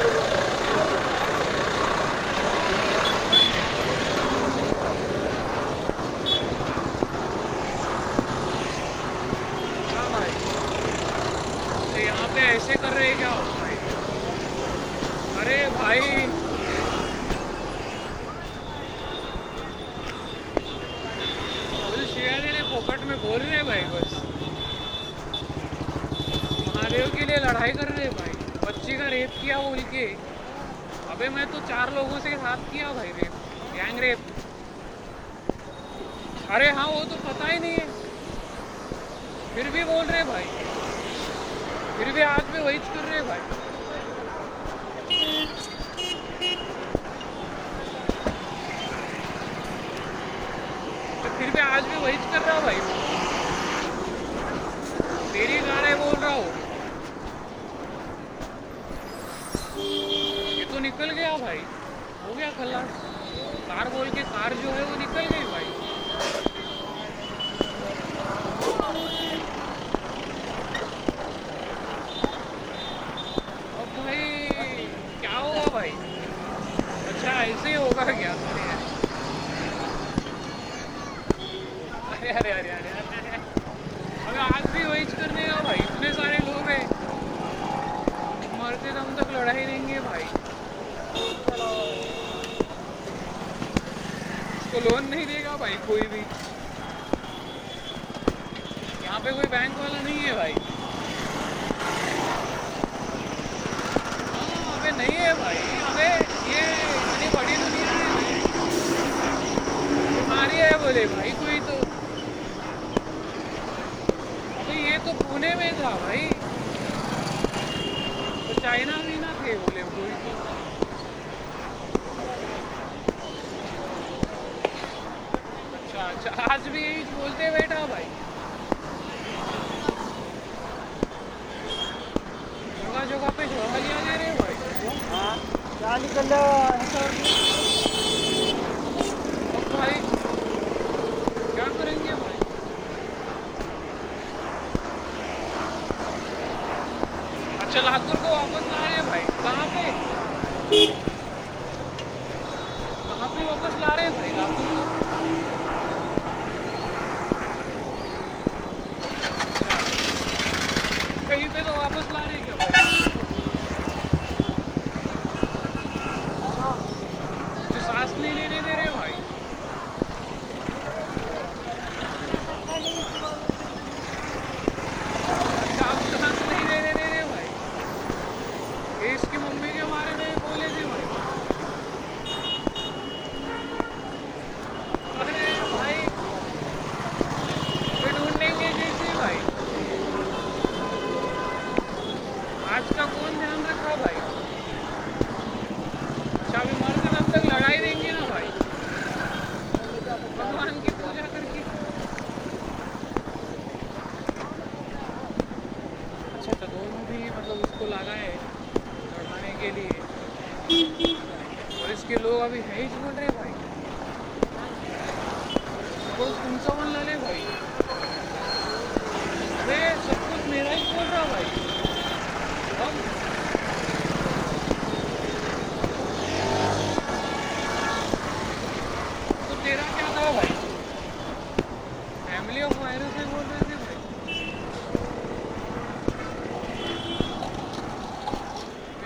हाँ 9.95 10.09
भाई 10.11 10.31
ऐसे 12.45 12.73
कर 12.73 12.89
रहे 12.89 13.13
क्या? 13.15 13.31
अरे 15.41 15.69
भाई। 15.69 15.99
फोकट 22.73 22.99
में 22.99 23.17
बोल 23.17 23.39
रहे 23.39 23.63
भाई, 23.63 23.81
बस। 23.81 24.13
महादेव 26.67 27.07
के 27.07 27.27
लिए 27.27 27.37
लड़ाई 27.37 27.71
कर 27.71 27.87
रहे 27.87 28.09
भाई। 28.09 28.31
बच्ची 28.63 28.97
का 28.97 29.07
रेप 29.09 29.29
किया 29.41 29.57
बोल 29.57 29.79
के 29.79 30.05
अबे 31.09 31.29
मैं 31.29 31.45
तो 31.45 31.59
चार 31.59 31.93
लोगों 31.93 32.19
से 32.19 32.29
साथ 32.29 32.57
किया 32.71 32.91
भाई, 32.91 33.07
रेप। 33.07 33.31
Gang 33.75 33.99
rape. 33.99 34.19
अरे 36.49 36.69
हाँ 36.71 36.87
वो 36.87 37.03
तो 37.03 37.15
पता 37.27 37.47
ही 37.51 37.59
नहीं 37.59 37.71
है। 37.71 37.87
फिर 39.55 39.69
भी 39.69 39.83
बोल 39.83 40.05
रहे 40.05 40.23
भाई। 40.23 40.62
फिर 42.03 42.11
भी 42.13 42.21
आज 42.21 42.47
भी 42.53 42.59
वही 42.59 42.77
कर 42.85 43.03
रहे 43.03 43.19
भाई। 43.21 43.39
तो 51.21 51.29
फिर 51.37 51.51
भी 51.51 51.59
आज 51.59 51.83
भी 51.83 52.01
वही 52.03 52.17
कर 52.33 52.41
रहा 52.41 52.55
हूँ 52.55 52.63
भाई। 52.63 52.79
तेरी 55.33 55.59
गाने 55.59 55.93
बोल 55.95 56.19
रहा 56.23 56.33
हूँ। 56.33 56.45
ये 59.77 60.65
तो 60.65 60.79
निकल 60.79 61.11
गया 61.11 61.37
भाई। 61.37 61.63
हो 62.25 62.33
गया 62.33 62.49
खल्ला। 62.59 62.81
कार 63.69 63.89
बोल 63.89 64.09
के 64.09 64.23
कार 64.33 64.53
जो 64.55 64.69
है 64.69 64.83
वो 64.83 64.97
निकल 64.97 65.33
गई 65.35 65.51
भाई। 65.51 65.72
भाई 95.63 95.75
कोई 95.87 96.01
भी। 96.11 96.19
यहाँ 99.03 99.19
पे 99.19 99.31
कोई 99.31 99.47
बैंक 99.51 99.77
वाला 99.79 100.01
नहीं 100.01 100.19
है 100.19 100.33
भाई। 100.35 100.53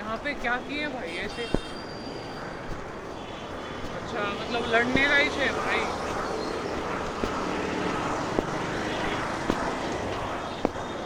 यहाँ 0.07 0.17
पे 0.23 0.33
क्या 0.33 0.51
किए 0.67 0.87
भाई 0.87 1.15
ऐसे? 1.19 1.45
अच्छा 3.95 4.21
मतलब 4.33 4.69
लड़ने 4.73 5.01
लाई 5.07 5.27
है 5.33 5.49
भाई? 5.55 5.81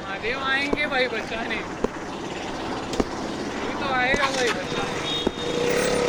महादेव 0.03 0.43
आएँगे 0.43 0.85
भाई 0.93 1.07
बचाने। 1.15 1.59
तो 3.81 3.93
आएगा 3.93 4.29
भाई 4.37 4.49
बचाने। 4.51 6.00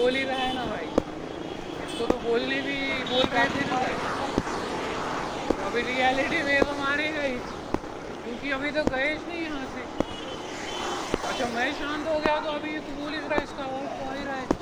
बोल 0.00 0.16
ही 0.16 0.22
रहा 0.24 0.36
है 0.38 0.54
ना 0.54 0.64
भाई। 0.66 0.86
इसको 1.84 2.06
तो 2.06 2.18
बोलने 2.20 2.60
भी 2.62 2.76
बोल 3.08 3.26
रहे 3.26 3.48
थे 3.48 3.64
ना 3.70 3.80
भाई। 3.80 3.94
तो 5.50 5.66
अभी 5.66 5.82
रियलिटी 5.82 6.42
में 6.42 6.62
तो 6.64 6.76
मारे 6.78 7.08
गई 7.12 7.34
क्योंकि 7.34 8.50
अभी 8.50 8.70
तो 8.70 8.84
गए 8.92 9.14
नहीं 9.18 9.42
यहाँ 9.42 9.66
से। 9.74 9.82
अच्छा 11.28 11.46
मैं 11.48 11.72
शांत 11.74 12.08
हो 12.08 12.18
गया 12.18 12.38
तो 12.40 12.50
अभी 12.52 12.78
तो 12.78 12.94
बोल 12.94 13.12
ही 13.12 13.18
रहा 13.18 13.38
है, 13.38 13.44
इसका 13.44 13.64
और 13.66 13.86
तो 13.98 14.10
ही 14.10 14.24
रहा 14.24 14.36
है। 14.36 14.59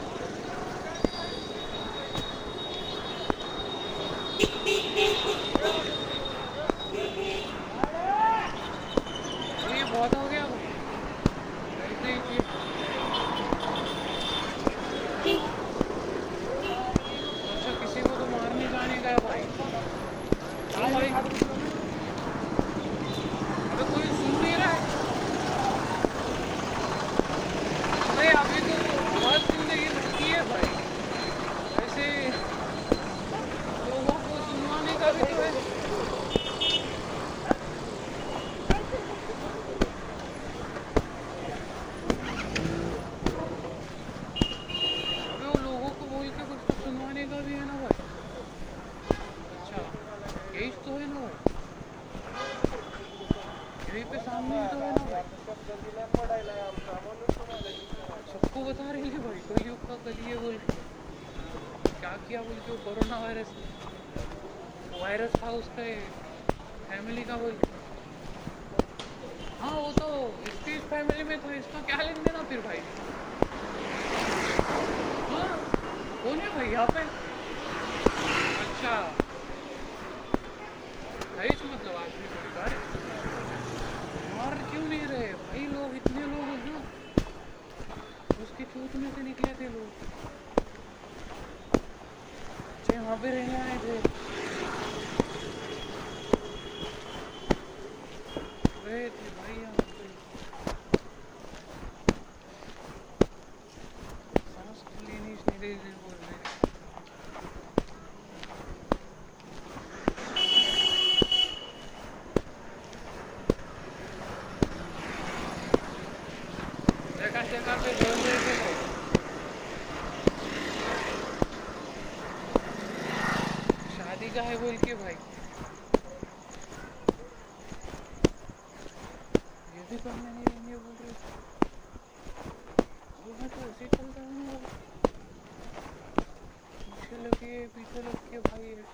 बता 58.68 58.90
रहे 58.92 59.02
हैं, 59.02 59.20
भाई 59.24 59.38
कल 59.48 59.66
युग 59.66 59.84
का 59.88 59.94
कलिए 60.04 60.36
बोल 60.36 60.56
क्या 62.00 62.10
किया 62.28 62.40
बोल 62.42 62.58
के 62.66 62.76
कोरोना 62.84 63.18
वायरस? 63.18 63.52
वायरस 65.02 65.36
था 65.42 65.50
उसके 65.58 65.86
फैमिली 66.90 67.22
का 67.30 67.36
बोल। 67.36 67.54
हाँ 69.60 69.70
वो 69.76 69.92
तो 69.92 70.08
इसकी 70.48 70.78
फैमिली 70.90 71.24
में 71.30 71.38
तो 71.38 71.52
इसका 71.52 71.80
क्या 71.86 71.96
लेंगे 72.02 72.32
ना 72.32 72.42
फिर 72.50 72.60
भाई? 72.66 72.82
हाँ 75.30 75.48
बोलिए 76.24 76.48
भाई, 76.48 76.68
यहाँ 76.72 76.86
पे? 76.86 77.17
चूत 88.70 88.96
में 88.96 89.10
से 89.10 89.22
निकले 89.22 89.54
थे 89.54 89.68
लोग 89.68 89.90
वहाँ 92.88 93.16
पे 93.22 93.30
रहने 93.30 93.60
आए 93.60 93.78
थे। 93.78 93.98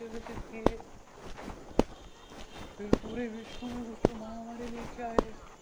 के 0.04 0.10
विषय 0.14 0.34
किए 0.50 0.76
फिर 2.78 2.90
पूरे 3.02 3.26
विश्व 3.28 3.66
में 3.66 3.82
उसको 3.82 4.14
महामारी 4.14 4.66
लेके 4.76 5.02
आए। 5.02 5.53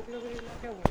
Facebook, 0.00 0.10
não 0.10 0.20
vejo 0.20 0.42
mais 0.42 0.60
que 0.60 0.66
alguém. 0.66 0.89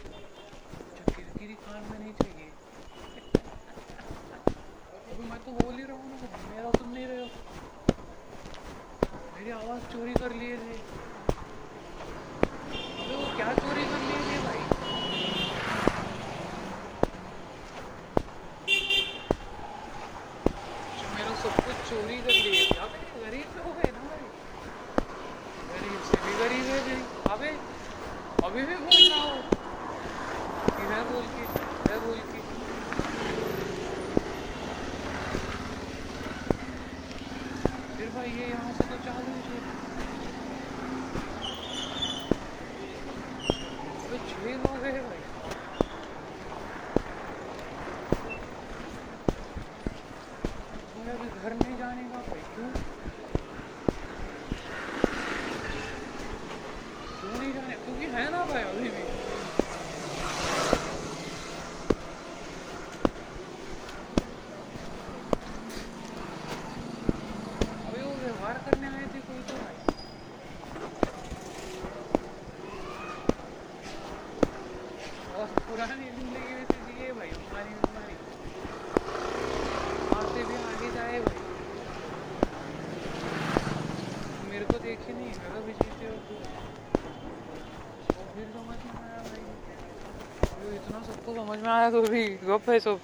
सबको 91.30 91.46
समझ 91.46 91.60
में 91.60 91.70
आया 91.70 91.90
तो 91.92 92.02
भी 92.02 92.24
गप 92.44 92.70
है 92.70 92.80
सब। 92.80 93.00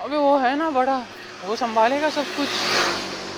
अभी 0.00 0.16
वो 0.16 0.36
है 0.38 0.54
ना 0.56 0.70
बड़ा, 0.70 0.98
वो 1.46 1.56
संभालेगा 1.56 2.10
सब 2.10 2.24
कुछ। 2.36 2.48